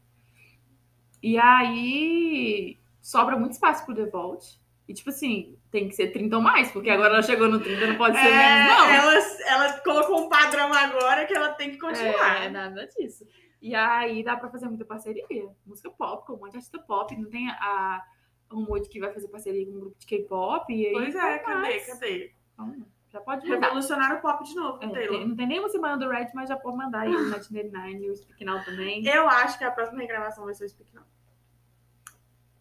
E 1.22 1.38
aí 1.38 2.78
sobra 3.02 3.38
muito 3.38 3.54
espaço 3.54 3.86
pro 3.86 3.96
The 3.96 4.06
Vault. 4.06 4.62
E, 4.88 4.94
tipo 4.94 5.10
assim, 5.10 5.58
tem 5.72 5.88
que 5.88 5.96
ser 5.96 6.12
30 6.12 6.36
ou 6.36 6.42
mais, 6.42 6.70
porque 6.72 6.90
agora 6.90 7.14
ela 7.14 7.24
chegou 7.24 7.48
no 7.48 7.60
30, 7.60 7.88
não 7.88 7.96
pode 7.96 8.18
ser 8.20 8.28
É, 8.28 8.64
menos, 8.66 8.74
não. 8.78 8.90
ela, 8.90 9.14
ela 9.48 9.80
colocou 9.80 10.26
um 10.26 10.30
padrão 10.30 10.74
agora 10.74 11.26
que 11.26 11.34
ela 11.34 11.54
tem 11.54 11.72
que 11.72 11.78
continuar. 11.78 12.44
É, 12.44 12.50
nada 12.50 12.86
disso. 12.88 13.26
E 13.62 13.74
aí 13.74 14.22
dá 14.24 14.36
pra 14.36 14.50
fazer 14.50 14.68
muita 14.68 14.84
parceria. 14.84 15.26
Música 15.66 15.90
pop, 15.90 16.28
com 16.28 16.34
um 16.34 16.38
monte 16.38 16.52
de 16.52 16.58
artista 16.58 16.80
pop. 16.80 17.16
Não 17.16 17.30
tem 17.30 17.50
a 17.50 18.04
rumor 18.52 18.82
de 18.82 18.90
que 18.90 19.00
vai 19.00 19.12
fazer 19.14 19.30
parceria 19.30 19.66
com 19.66 19.72
um 19.72 19.80
grupo 19.80 19.98
de 19.98 20.06
K-pop. 20.06 20.74
E 20.74 20.88
aí, 20.88 20.92
Pois 20.94 21.16
é, 21.16 21.40
cadê? 21.40 21.60
mais. 21.62 21.88
Cadê? 21.88 22.34
Então, 22.54 22.86
já 23.10 23.22
pode 23.22 23.48
mandar. 23.48 23.68
Revolucionar 23.68 24.18
o 24.18 24.22
pop 24.22 24.44
de 24.44 24.54
novo, 24.54 24.84
É, 24.84 25.08
tem- 25.08 25.28
não 25.28 25.36
tem 25.36 25.48
nenhuma 25.48 25.70
semana 25.70 25.96
do 25.98 26.10
Red, 26.10 26.28
mas 26.36 26.50
já 26.50 26.58
pode 26.58 26.76
mandar 26.76 27.00
aí 27.02 27.16
o 27.16 27.30
Night 27.30 27.54
Nine 27.54 28.06
e 28.06 28.10
o 28.10 28.16
Speak 28.18 28.44
Now 28.44 28.62
também. 28.66 29.08
Eu 29.08 29.30
acho 29.30 29.58
que 29.58 29.64
a 29.64 29.72
próxima 29.72 30.02
regravação 30.02 30.44
vai 30.44 30.54
ser 30.54 30.66
o 30.66 30.70
Speak 30.70 30.94
Now. 30.94 31.06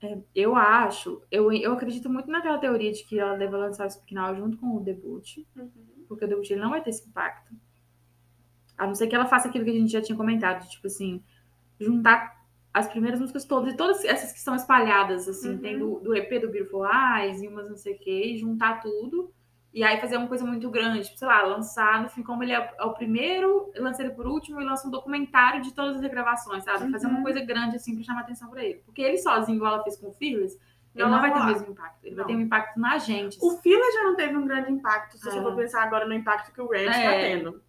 É, 0.02 0.18
eu 0.34 0.56
acho, 0.56 1.22
eu, 1.30 1.52
eu 1.52 1.72
acredito 1.72 2.10
muito 2.10 2.28
naquela 2.28 2.58
teoria 2.58 2.90
de 2.92 3.04
que 3.04 3.18
ela 3.20 3.36
deve 3.36 3.56
lançar 3.56 3.86
o 3.88 4.14
Now 4.14 4.34
junto 4.34 4.58
com 4.58 4.76
o 4.76 4.80
debut, 4.80 5.38
porque 6.08 6.24
o 6.24 6.28
debut 6.28 6.50
ele 6.50 6.60
não 6.60 6.70
vai 6.70 6.82
ter 6.82 6.90
esse 6.90 7.08
impacto. 7.08 7.54
A 8.76 8.86
não 8.86 8.94
ser 8.94 9.06
que 9.06 9.14
ela 9.14 9.26
faça 9.26 9.48
aquilo 9.48 9.64
que 9.64 9.70
a 9.70 9.74
gente 9.74 9.92
já 9.92 10.02
tinha 10.02 10.16
comentado, 10.16 10.68
tipo 10.68 10.88
assim, 10.88 11.22
juntar 11.78 12.42
as 12.74 12.88
primeiras 12.88 13.20
músicas 13.20 13.44
todas, 13.44 13.74
e 13.74 13.76
todas 13.76 14.04
essas 14.04 14.32
que 14.32 14.40
são 14.40 14.56
espalhadas, 14.56 15.28
assim, 15.28 15.50
Uhum. 15.50 15.58
tem 15.58 15.78
do, 15.78 16.00
do 16.00 16.16
EP 16.16 16.40
do 16.40 16.50
Beautiful 16.50 16.84
Eyes 16.84 17.40
e 17.42 17.46
umas 17.46 17.68
não 17.68 17.76
sei 17.76 17.94
o 17.94 17.98
que, 17.98 18.32
e 18.32 18.38
juntar 18.38 18.80
tudo. 18.80 19.32
E 19.74 19.82
aí 19.82 19.98
fazer 20.00 20.18
uma 20.18 20.28
coisa 20.28 20.44
muito 20.44 20.68
grande, 20.68 21.04
tipo, 21.04 21.18
sei 21.18 21.26
lá, 21.26 21.42
lançar, 21.42 22.02
no 22.02 22.08
fim, 22.11 22.22
como 22.22 22.42
ele 22.42 22.52
é, 22.52 22.74
é 22.78 22.85
o 22.85 22.92
primeiro, 22.92 23.72
lança 23.76 24.02
ele 24.02 24.12
por 24.12 24.26
último 24.26 24.61
e 24.61 24.64
lança 24.64 24.87
um 24.87 24.90
documentário 24.90 25.62
de 25.62 25.72
todas 25.72 25.96
as 25.96 26.02
regravações, 26.02 26.62
sabe? 26.64 26.90
Fazer 26.92 27.06
uma 27.06 27.16
Uhum. 27.18 27.22
coisa 27.22 27.40
grande, 27.40 27.76
assim, 27.76 27.94
pra 27.94 28.04
chamar 28.04 28.20
atenção 28.20 28.50
pra 28.50 28.62
ele. 28.62 28.82
Porque 28.85 29.00
ele 29.00 29.16
sozinho, 29.16 29.56
igual 29.56 29.74
ela 29.74 29.82
fez 29.82 29.96
com 29.96 30.08
o 30.08 30.12
Fearless, 30.12 30.58
ele 30.94 31.04
Não 31.04 31.11
não 31.12 31.20
vai 31.22 31.32
ter 31.32 31.40
o 31.40 31.46
mesmo 31.46 31.70
impacto. 31.72 32.04
Ele 32.04 32.11
Não. 32.14 32.24
vai 32.24 32.26
ter 32.26 32.38
um 32.38 32.40
impacto 32.42 32.78
na 32.78 32.98
gente. 32.98 33.38
O 33.40 33.50
Fila 33.62 33.92
já 33.94 34.02
não 34.02 34.14
teve 34.14 34.37
um 34.37 34.46
grande 34.46 34.70
impacto, 34.70 35.16
se 35.16 35.24
você 35.24 35.38
É. 35.38 35.42
for 35.42 35.56
pensar 35.56 35.82
agora 35.85 36.06
no 36.06 36.12
impacto 36.12 36.52
que 36.52 36.61
o 36.61 36.68
Red 36.68 36.82
está 36.90 37.00
É. 37.14 37.20
tendo. 37.38 37.62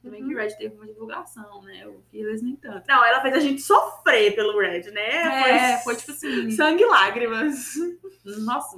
Também 0.00 0.24
que 0.28 0.32
o 0.32 0.38
Red 0.38 0.50
teve 0.56 0.76
uma 0.76 0.86
divulgação, 0.86 1.60
né? 1.62 1.84
O 1.88 2.00
Fearless 2.12 2.44
nem 2.44 2.54
tanto. 2.54 2.84
Não, 2.86 3.04
ela 3.04 3.20
fez 3.20 3.34
a 3.34 3.40
gente 3.40 3.60
sofrer 3.62 4.32
pelo 4.36 4.56
Red, 4.60 4.92
né? 4.92 5.74
É, 5.74 5.78
foi 5.78 5.96
tipo 5.96 6.12
assim. 6.12 6.52
sangue 6.52 6.84
e 6.84 6.86
lágrimas. 6.86 7.74
Nossa. 8.44 8.76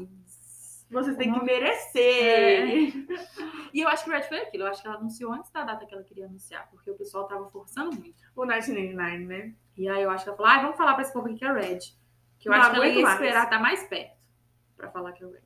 Vocês 0.91 1.17
têm 1.17 1.33
que 1.33 1.45
merecer. 1.45 2.93
E 3.73 3.81
eu 3.81 3.89
acho 3.89 4.05
que 4.05 4.11
o 4.11 4.13
Red 4.13 4.23
foi 4.25 4.39
aquilo. 4.41 4.65
Eu 4.65 4.69
acho 4.71 4.83
que 4.83 4.89
ela 4.89 4.97
anunciou 4.97 5.33
antes 5.33 5.51
da 5.53 5.63
data 5.65 5.87
que 5.87 5.95
ela 5.95 6.03
queria 6.03 6.27
anunciar, 6.27 6.69
porque 6.71 6.91
o 6.91 6.97
pessoal 6.97 7.27
tava 7.29 7.49
forçando 7.51 7.93
muito. 7.97 8.17
O 8.35 8.45
1999, 8.45 9.25
né? 9.27 9.55
E 9.77 9.89
aí 9.89 10.03
eu 10.03 10.11
acho 10.11 10.25
que 10.25 10.31
ela 10.31 10.37
falou: 10.37 10.53
ah, 10.53 10.61
vamos 10.63 10.77
falar 10.77 10.95
pra 10.95 11.03
esse 11.03 11.13
povo 11.13 11.27
aqui 11.29 11.37
que 11.39 11.45
é 11.45 11.53
Red. 11.53 11.79
Que 12.39 12.49
eu 12.49 12.53
Não 12.53 12.61
acho 12.61 12.71
que 12.71 12.77
ela 12.77 12.87
ia 12.89 13.03
mais. 13.03 13.15
esperar 13.21 13.45
estar 13.45 13.59
mais 13.61 13.85
perto 13.85 14.17
pra 14.77 14.91
falar 14.91 15.13
que 15.13 15.23
é 15.23 15.27
o 15.27 15.31
Red. 15.31 15.41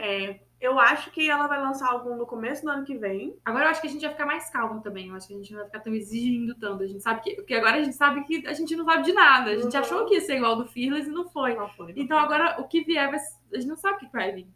É, 0.00 0.40
eu 0.60 0.78
acho 0.78 1.10
que 1.10 1.28
ela 1.28 1.48
vai 1.48 1.60
lançar 1.60 1.90
algum 1.90 2.14
no 2.14 2.24
começo 2.24 2.62
do 2.62 2.70
ano 2.70 2.84
que 2.84 2.96
vem. 2.96 3.36
Agora 3.44 3.64
eu 3.64 3.70
acho 3.70 3.80
que 3.80 3.88
a 3.88 3.90
gente 3.90 4.02
vai 4.02 4.12
ficar 4.12 4.26
mais 4.26 4.48
calmo 4.48 4.80
também. 4.80 5.08
Eu 5.08 5.16
acho 5.16 5.26
que 5.26 5.34
a 5.34 5.36
gente 5.36 5.50
não 5.50 5.58
vai 5.58 5.66
ficar 5.66 5.80
tão 5.80 5.92
exigindo 5.92 6.54
tanto. 6.54 6.84
A 6.84 6.86
gente 6.86 7.02
sabe 7.02 7.20
que. 7.22 7.34
Porque 7.34 7.54
agora 7.54 7.78
a 7.78 7.82
gente 7.82 7.96
sabe 7.96 8.22
que 8.24 8.46
a 8.46 8.52
gente 8.52 8.76
não 8.76 8.84
sabe 8.84 9.02
de 9.02 9.12
nada. 9.12 9.50
A 9.50 9.56
gente 9.58 9.74
Uhum. 9.74 9.80
achou 9.80 10.06
que 10.06 10.14
ia 10.14 10.20
ser 10.20 10.36
igual 10.36 10.54
do 10.54 10.66
Fearless 10.68 11.08
e 11.08 11.12
não 11.12 11.28
foi. 11.28 11.54
Não 11.56 11.68
foi, 11.70 11.92
não 11.92 12.00
Então 12.02 12.16
foi. 12.16 12.24
agora 12.36 12.60
o 12.60 12.68
que 12.68 12.82
vier, 12.84 13.10
vai... 13.10 13.18
a 13.18 13.56
gente 13.56 13.66
não 13.66 13.76
sabe 13.76 13.96
o 13.96 13.98
que 14.00 14.12
vai 14.12 14.30
vir. 14.30 14.46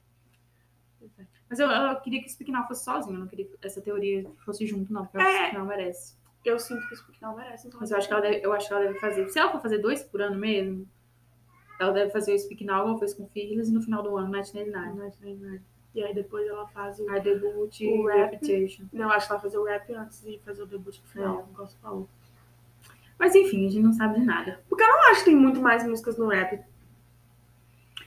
Mas 1.48 1.58
eu, 1.58 1.68
eu 1.68 2.00
queria 2.00 2.22
que 2.22 2.50
o 2.50 2.52
Now 2.52 2.66
fosse 2.66 2.84
sozinho, 2.84 3.16
eu 3.16 3.20
não 3.20 3.26
queria 3.26 3.46
que 3.46 3.56
essa 3.62 3.80
teoria 3.80 4.26
fosse 4.44 4.66
junto, 4.66 4.92
não, 4.92 5.04
porque 5.04 5.18
eu 5.18 5.20
acho 5.20 5.30
que 5.30 5.42
o 5.42 5.46
É. 5.46 5.52
Now 5.58 5.66
merece. 5.66 6.16
Eu 6.44 6.58
sinto 6.58 6.86
que 6.88 6.94
o 6.94 6.98
não 7.20 7.36
merece. 7.36 7.68
Então 7.68 7.80
Mas 7.80 7.90
eu 7.90 7.96
acho 7.96 8.08
que 8.08 8.14
ela 8.14 8.22
deve, 8.22 8.44
eu 8.44 8.52
acho 8.52 8.66
que 8.66 8.74
ela 8.74 8.82
deve 8.84 8.98
fazer. 8.98 9.28
Se 9.28 9.38
ela 9.38 9.52
for 9.52 9.60
fazer 9.60 9.78
dois 9.78 10.02
por 10.02 10.20
ano 10.20 10.38
mesmo, 10.38 10.88
ela 11.78 11.92
deve 11.92 12.10
fazer 12.10 12.34
o 12.34 12.38
Speak 12.38 12.64
Now, 12.64 12.98
fez 12.98 13.14
com 13.14 13.24
o 13.24 13.28
Fearless, 13.28 13.70
e 13.70 13.74
no 13.74 13.82
final 13.82 14.02
do 14.02 14.16
ano, 14.16 14.30
Night 14.30 14.54
Night 14.54 14.70
Nine. 15.22 15.60
E 15.94 16.02
aí 16.02 16.14
depois 16.14 16.48
ela 16.48 16.66
faz 16.68 16.98
o. 16.98 17.10
A 17.10 17.18
debut 17.18 17.80
O 17.82 18.06
rap. 18.06 18.32
Reputation. 18.32 18.84
Não, 18.92 19.10
acho 19.10 19.26
que 19.26 19.32
ela 19.32 19.42
fazer 19.42 19.58
o 19.58 19.64
rap 19.64 19.92
antes 19.92 20.22
de 20.22 20.38
fazer 20.38 20.62
o 20.62 20.66
debut 20.66 20.98
no 20.98 21.08
final, 21.08 21.48
igual 21.50 21.68
você 21.68 21.76
falou. 21.78 22.08
Mas 23.18 23.34
enfim, 23.34 23.66
a 23.66 23.70
gente 23.70 23.84
não 23.84 23.92
sabe 23.92 24.18
de 24.18 24.26
nada. 24.26 24.60
Eu 24.70 25.10
acho 25.10 25.20
que 25.20 25.26
tem 25.26 25.36
muito 25.36 25.60
mais 25.60 25.86
músicas 25.86 26.16
no 26.16 26.28
rap. 26.28 26.60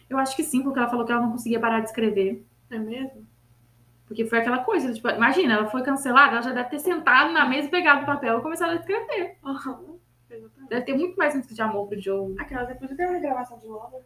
Eu 0.10 0.18
acho 0.18 0.36
que 0.36 0.44
sim, 0.44 0.62
porque 0.62 0.80
ela 0.80 0.90
falou 0.90 1.06
que 1.06 1.12
ela 1.12 1.22
não 1.22 1.32
conseguia 1.32 1.60
parar 1.60 1.80
de 1.80 1.88
escrever. 1.88 2.44
É 2.70 2.78
mesmo? 2.78 3.28
Porque 4.06 4.26
foi 4.26 4.40
aquela 4.40 4.60
coisa, 4.60 4.94
tipo, 4.94 5.10
imagina, 5.10 5.56
ela 5.56 5.68
foi 5.68 5.82
cancelada, 5.82 6.34
ela 6.34 6.42
já 6.42 6.52
deve 6.52 6.70
ter 6.70 6.80
sentado 6.80 7.32
na 7.32 7.46
mesa, 7.46 7.70
pegado 7.70 8.04
o 8.04 8.06
papel 8.06 8.38
e 8.38 8.42
começado 8.42 8.72
a 8.72 8.76
escrever. 8.76 9.38
Exatamente. 10.30 10.70
Deve 10.70 10.86
ter 10.86 10.96
muito 10.96 11.16
mais 11.18 11.36
música 11.36 11.56
de 11.56 11.62
amor 11.62 11.88
pro 11.88 12.00
Joe. 12.00 12.36
Aquela 12.40 12.64
depois 12.66 12.96
tem 12.96 13.06
uma 13.06 13.16
regravação 13.16 13.58
de 13.58 13.68
Lover. 13.68 14.04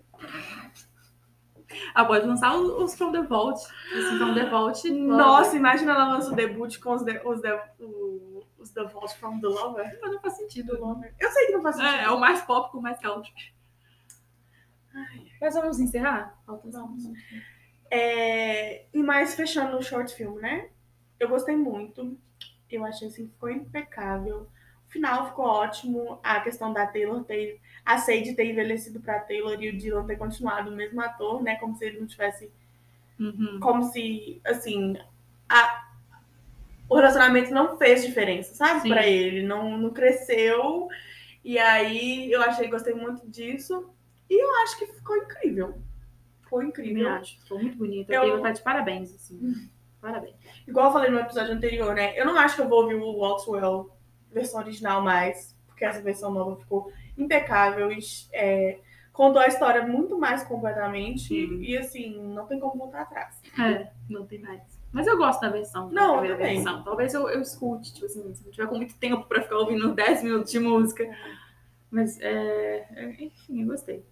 Ah, 1.93 2.06
pode 2.06 2.26
lançar 2.26 2.56
os, 2.56 2.95
From 2.95 3.12
the 3.12 3.22
Vault. 3.24 3.62
Os 3.95 4.17
From 4.17 4.34
the 4.34 4.45
Vault. 4.50 4.89
Nossa, 4.89 5.56
imagina 5.56 5.91
ela 5.91 6.08
lança 6.15 6.32
o 6.32 6.36
debut 6.36 6.80
com 6.80 6.93
os, 6.93 7.04
de, 7.04 7.19
os, 7.24 7.41
de, 7.41 7.60
os 8.58 8.72
The 8.72 8.86
Vault 8.86 9.15
from 9.17 9.39
the 9.39 9.48
Lover. 9.48 10.00
Mas 10.02 10.12
não 10.12 10.19
faz 10.19 10.38
sentido. 10.38 10.76
Do 10.76 10.82
Lover. 10.82 11.13
Eu 11.19 11.32
sei 11.32 11.45
que 11.48 11.52
não 11.54 11.62
faz 11.62 11.76
sentido. 11.76 11.93
É, 11.93 12.04
é 12.06 12.10
o 12.10 12.19
mais 12.19 12.41
pop 12.41 12.72
com 12.72 12.80
o 12.80 12.82
mais 12.82 13.00
country. 13.00 13.54
Mas 15.39 15.54
vamos 15.54 15.80
encerrar? 15.80 16.38
Falta 16.45 16.69
Vamos. 16.72 17.04
É, 17.91 18.86
e 18.93 19.02
mais 19.02 19.36
fechando 19.36 19.78
o 19.78 19.84
short 19.84 20.13
film, 20.13 20.36
né? 20.36 20.69
Eu 21.19 21.28
gostei 21.28 21.56
muito. 21.56 22.17
Eu 22.69 22.86
achei 22.86 23.08
assim 23.08 23.25
que 23.25 23.34
ficou 23.34 23.49
impecável. 23.49 24.47
O 24.88 24.91
final 24.91 25.28
ficou 25.28 25.45
ótimo. 25.45 26.19
A 26.23 26.39
questão 26.39 26.71
da 26.71 26.86
Taylor 26.86 27.23
ter. 27.23 27.60
A 27.86 27.97
Sage 27.97 28.36
ter 28.36 28.45
envelhecido 28.45 28.99
pra 28.99 29.19
Taylor 29.19 29.62
e 29.62 29.69
o 29.69 29.78
Dylan 29.78 30.06
ter 30.06 30.17
continuado 30.17 30.69
o 30.69 30.75
mesmo 30.75 31.02
ator, 31.02 31.41
né? 31.41 31.56
Como 31.56 31.75
se 31.75 31.86
ele 31.86 31.99
não 31.99 32.08
tivesse. 32.08 32.52
Uhum. 33.19 33.60
Como 33.60 33.84
se, 33.84 34.39
assim. 34.45 34.95
A, 35.47 35.89
o 36.88 36.95
relacionamento 36.95 37.52
não 37.52 37.78
fez 37.78 38.06
diferença, 38.06 38.54
sabe? 38.54 38.82
Sim. 38.82 38.89
Pra 38.89 39.08
ele. 39.08 39.45
Não, 39.45 39.78
não 39.78 39.89
cresceu. 39.89 40.88
E 41.43 41.58
aí 41.58 42.32
eu 42.32 42.41
achei, 42.41 42.67
gostei 42.67 42.93
muito 42.93 43.28
disso. 43.28 43.89
E 44.30 44.43
eu 44.43 44.63
acho 44.63 44.78
que 44.78 44.86
ficou 44.86 45.17
incrível. 45.17 45.82
Ficou 46.49 46.62
Eu 46.63 46.67
incrível. 46.69 47.09
acho. 47.09 47.39
Ficou 47.41 47.59
muito 47.59 47.77
bonita. 47.77 48.12
Eu- 48.13 48.19
A 48.21 48.23
Taylor 48.25 48.41
tá 48.41 48.51
de 48.51 48.62
parabéns, 48.62 49.13
assim. 49.13 49.69
Parabéns. 50.01 50.35
Igual 50.67 50.88
eu 50.88 50.93
falei 50.93 51.12
no 51.12 51.19
episódio 51.19 51.53
anterior, 51.53 51.93
né? 51.93 52.17
Eu 52.19 52.25
não 52.25 52.38
acho 52.38 52.55
que 52.55 52.62
eu 52.62 52.69
vou 52.69 52.83
ouvir 52.83 52.95
o 52.95 53.17
Walkswell 53.17 53.91
versão 54.31 54.59
original 54.62 55.01
mais, 55.01 55.55
porque 55.67 55.83
essa 55.85 56.01
versão 56.01 56.31
nova 56.31 56.55
ficou 56.55 56.91
impecável 57.17 57.91
e 57.91 57.99
é, 58.31 58.79
contou 59.12 59.41
a 59.41 59.47
história 59.47 59.85
muito 59.85 60.17
mais 60.17 60.43
completamente 60.43 61.27
Sim. 61.27 61.62
e 61.62 61.77
assim, 61.77 62.17
não 62.33 62.45
tem 62.47 62.59
como 62.59 62.77
voltar 62.77 63.01
atrás. 63.01 63.41
É, 63.59 63.89
não 64.09 64.25
tem 64.25 64.39
mais. 64.39 64.62
Mas 64.91 65.05
eu 65.05 65.17
gosto 65.17 65.41
da 65.41 65.49
versão. 65.49 65.89
Não, 65.89 66.13
da 66.15 66.19
primeira 66.21 66.33
eu 66.35 66.38
também. 66.39 66.63
versão. 66.63 66.83
Talvez 66.83 67.13
eu, 67.13 67.29
eu 67.29 67.41
escute, 67.41 67.93
tipo 67.93 68.05
assim, 68.05 68.33
se 68.33 68.43
não 68.45 68.51
tiver 68.51 68.67
com 68.67 68.75
muito 68.77 68.95
tempo 68.97 69.23
pra 69.27 69.41
ficar 69.43 69.57
ouvindo 69.57 69.91
10 69.93 70.23
minutos 70.23 70.51
de 70.51 70.59
música. 70.59 71.07
Mas, 71.91 72.19
é, 72.21 72.88
é, 72.95 73.23
enfim, 73.23 73.62
eu 73.62 73.67
gostei. 73.67 74.05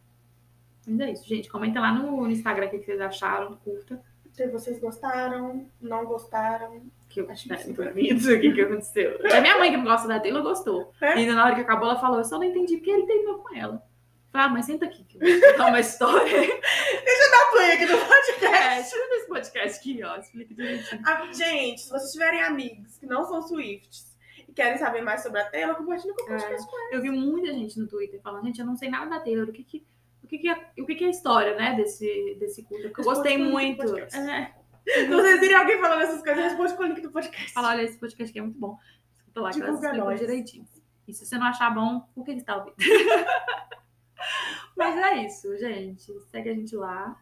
Mas 0.87 0.99
é 1.01 1.11
isso, 1.11 1.27
gente. 1.27 1.49
Comenta 1.49 1.81
lá 1.81 1.91
no, 1.91 2.21
no 2.21 2.31
Instagram 2.31 2.67
o 2.67 2.69
que 2.69 2.79
que 2.79 2.85
vocês 2.85 3.01
acharam, 3.01 3.57
curta. 3.57 4.01
Se 4.31 4.47
vocês 4.47 4.79
gostaram, 4.79 5.67
não 5.81 6.05
gostaram. 6.05 6.81
Que 7.09 7.21
eu 7.21 7.29
Acho 7.29 7.43
que 7.43 7.49
né, 7.49 7.57
sim. 7.57 7.73
bonito 7.73 8.31
o 8.31 8.39
que, 8.39 8.53
que 8.53 8.61
aconteceu. 8.61 9.19
A 9.33 9.41
minha 9.41 9.57
mãe 9.57 9.71
que 9.71 9.77
não 9.77 9.83
gosta 9.83 10.07
da 10.07 10.19
Taylor 10.19 10.43
gostou. 10.43 10.93
É? 11.01 11.19
E 11.19 11.25
na 11.25 11.43
hora 11.43 11.55
que 11.55 11.61
acabou, 11.61 11.89
ela 11.89 11.99
falou, 11.99 12.19
eu 12.19 12.23
só 12.23 12.37
não 12.37 12.43
entendi 12.43 12.77
porque 12.77 12.91
ele 12.91 13.05
terminou 13.05 13.39
com 13.39 13.55
ela. 13.55 13.75
Eu 13.75 14.31
Falei, 14.31 14.47
ah, 14.47 14.49
mas 14.49 14.65
senta 14.65 14.85
aqui, 14.85 15.03
que 15.05 15.17
eu 15.17 15.39
vou 15.39 15.51
contar 15.51 15.67
uma 15.67 15.79
história. 15.79 16.41
Dá 16.41 17.51
play 17.51 17.71
aqui 17.71 17.85
no 17.85 17.97
podcast. 17.97 18.45
é, 18.45 18.83
tira 18.83 19.09
desse 19.09 19.27
podcast 19.27 19.79
aqui, 19.79 20.03
ó. 20.03 20.17
Explica 20.17 20.53
direitinho. 20.53 21.01
Ah, 21.05 21.33
gente, 21.33 21.81
se 21.81 21.89
vocês 21.89 22.11
tiverem 22.11 22.43
amigos 22.43 22.97
que 22.99 23.05
não 23.05 23.25
são 23.25 23.41
Swifts 23.41 24.15
e 24.47 24.53
querem 24.53 24.77
saber 24.77 25.01
mais 25.01 25.23
sobre 25.23 25.39
a 25.41 25.49
Taylor, 25.49 25.75
compartilha 25.75 26.13
com 26.13 26.23
o 26.23 26.27
podcast. 26.27 26.67
Eu 26.91 27.01
vi 27.01 27.09
muita 27.09 27.51
gente 27.53 27.79
no 27.79 27.87
Twitter 27.87 28.21
falando, 28.21 28.45
gente, 28.45 28.59
eu 28.59 28.65
não 28.65 28.75
sei 28.75 28.89
nada 28.89 29.09
da 29.09 29.19
Taylor, 29.19 29.49
o 29.49 29.51
que 29.51 29.63
que, 29.63 29.87
o 30.27 30.29
que, 30.29 30.39
que, 30.39 30.49
é, 30.49 30.71
o 30.77 30.85
que, 30.85 30.95
que 30.95 31.03
é 31.05 31.07
a 31.07 31.09
história, 31.09 31.55
né, 31.55 31.73
desse, 31.75 32.35
desse 32.37 32.61
culto? 32.63 32.83
Porque 32.83 32.99
eu 32.99 33.05
gostei 33.05 33.37
muito. 33.37 33.97
É, 33.97 34.53
Se 34.83 35.07
vocês 35.07 35.39
virem 35.39 35.55
alguém 35.55 35.79
falando 35.79 36.01
essas 36.01 36.21
coisas, 36.21 36.43
responde 36.43 36.75
com 36.75 36.83
o 36.83 36.87
link 36.87 37.01
do 37.01 37.11
podcast. 37.11 37.53
fala, 37.53 37.69
olha, 37.69 37.83
esse 37.83 37.97
podcast 37.97 38.29
aqui 38.29 38.39
é 38.39 38.41
muito 38.41 38.59
bom. 38.59 38.77
Escuta 39.17 39.41
lá, 39.41 39.49
que 39.51 39.55
Divulga 39.55 39.75
explicam 39.75 40.05
nós. 40.05 40.19
direitinho. 40.19 40.67
E 41.07 41.13
se 41.13 41.25
você 41.25 41.37
não 41.37 41.47
achar 41.47 41.73
bom, 41.73 42.01
por 42.13 42.25
que 42.25 42.33
você 42.33 42.39
está 42.39 42.57
ouvindo? 42.57 42.75
Mas 44.75 44.97
é 44.97 45.25
isso, 45.25 45.57
gente. 45.57 46.11
Segue 46.29 46.49
a 46.49 46.53
gente 46.53 46.75
lá. 46.75 47.17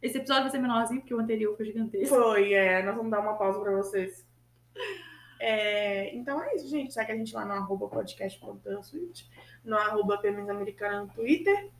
Esse 0.00 0.18
episódio 0.18 0.44
vai 0.44 0.52
ser 0.52 0.58
menorzinho, 0.58 1.00
porque 1.00 1.14
o 1.14 1.18
anterior 1.18 1.56
foi 1.56 1.66
gigantesco. 1.66 2.14
Foi, 2.14 2.52
é, 2.52 2.82
nós 2.84 2.94
vamos 2.94 3.10
dar 3.10 3.20
uma 3.20 3.36
pausa 3.36 3.60
pra 3.60 3.72
vocês. 3.72 4.24
É, 5.40 6.14
então 6.14 6.40
é 6.40 6.54
isso, 6.54 6.68
gente. 6.68 6.94
Segue 6.94 7.10
a 7.10 7.16
gente 7.16 7.34
lá 7.34 7.44
no 7.44 7.52
arroba 7.52 7.90
no 9.64 9.76
arroba 9.76 10.20
Americana 10.50 11.02
no 11.02 11.08
Twitter. 11.08 11.70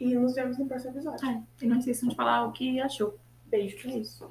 E 0.00 0.14
nos 0.14 0.34
vemos 0.34 0.58
no 0.58 0.66
próximo 0.66 0.92
episódio. 0.92 1.28
É, 1.28 1.42
e 1.62 1.66
não 1.66 1.78
esqueçam 1.78 2.08
de 2.08 2.14
falar 2.14 2.46
o 2.46 2.52
que 2.52 2.80
achou. 2.80 3.18
Beijo. 3.46 3.88
É 3.88 3.98
isso. 3.98 4.28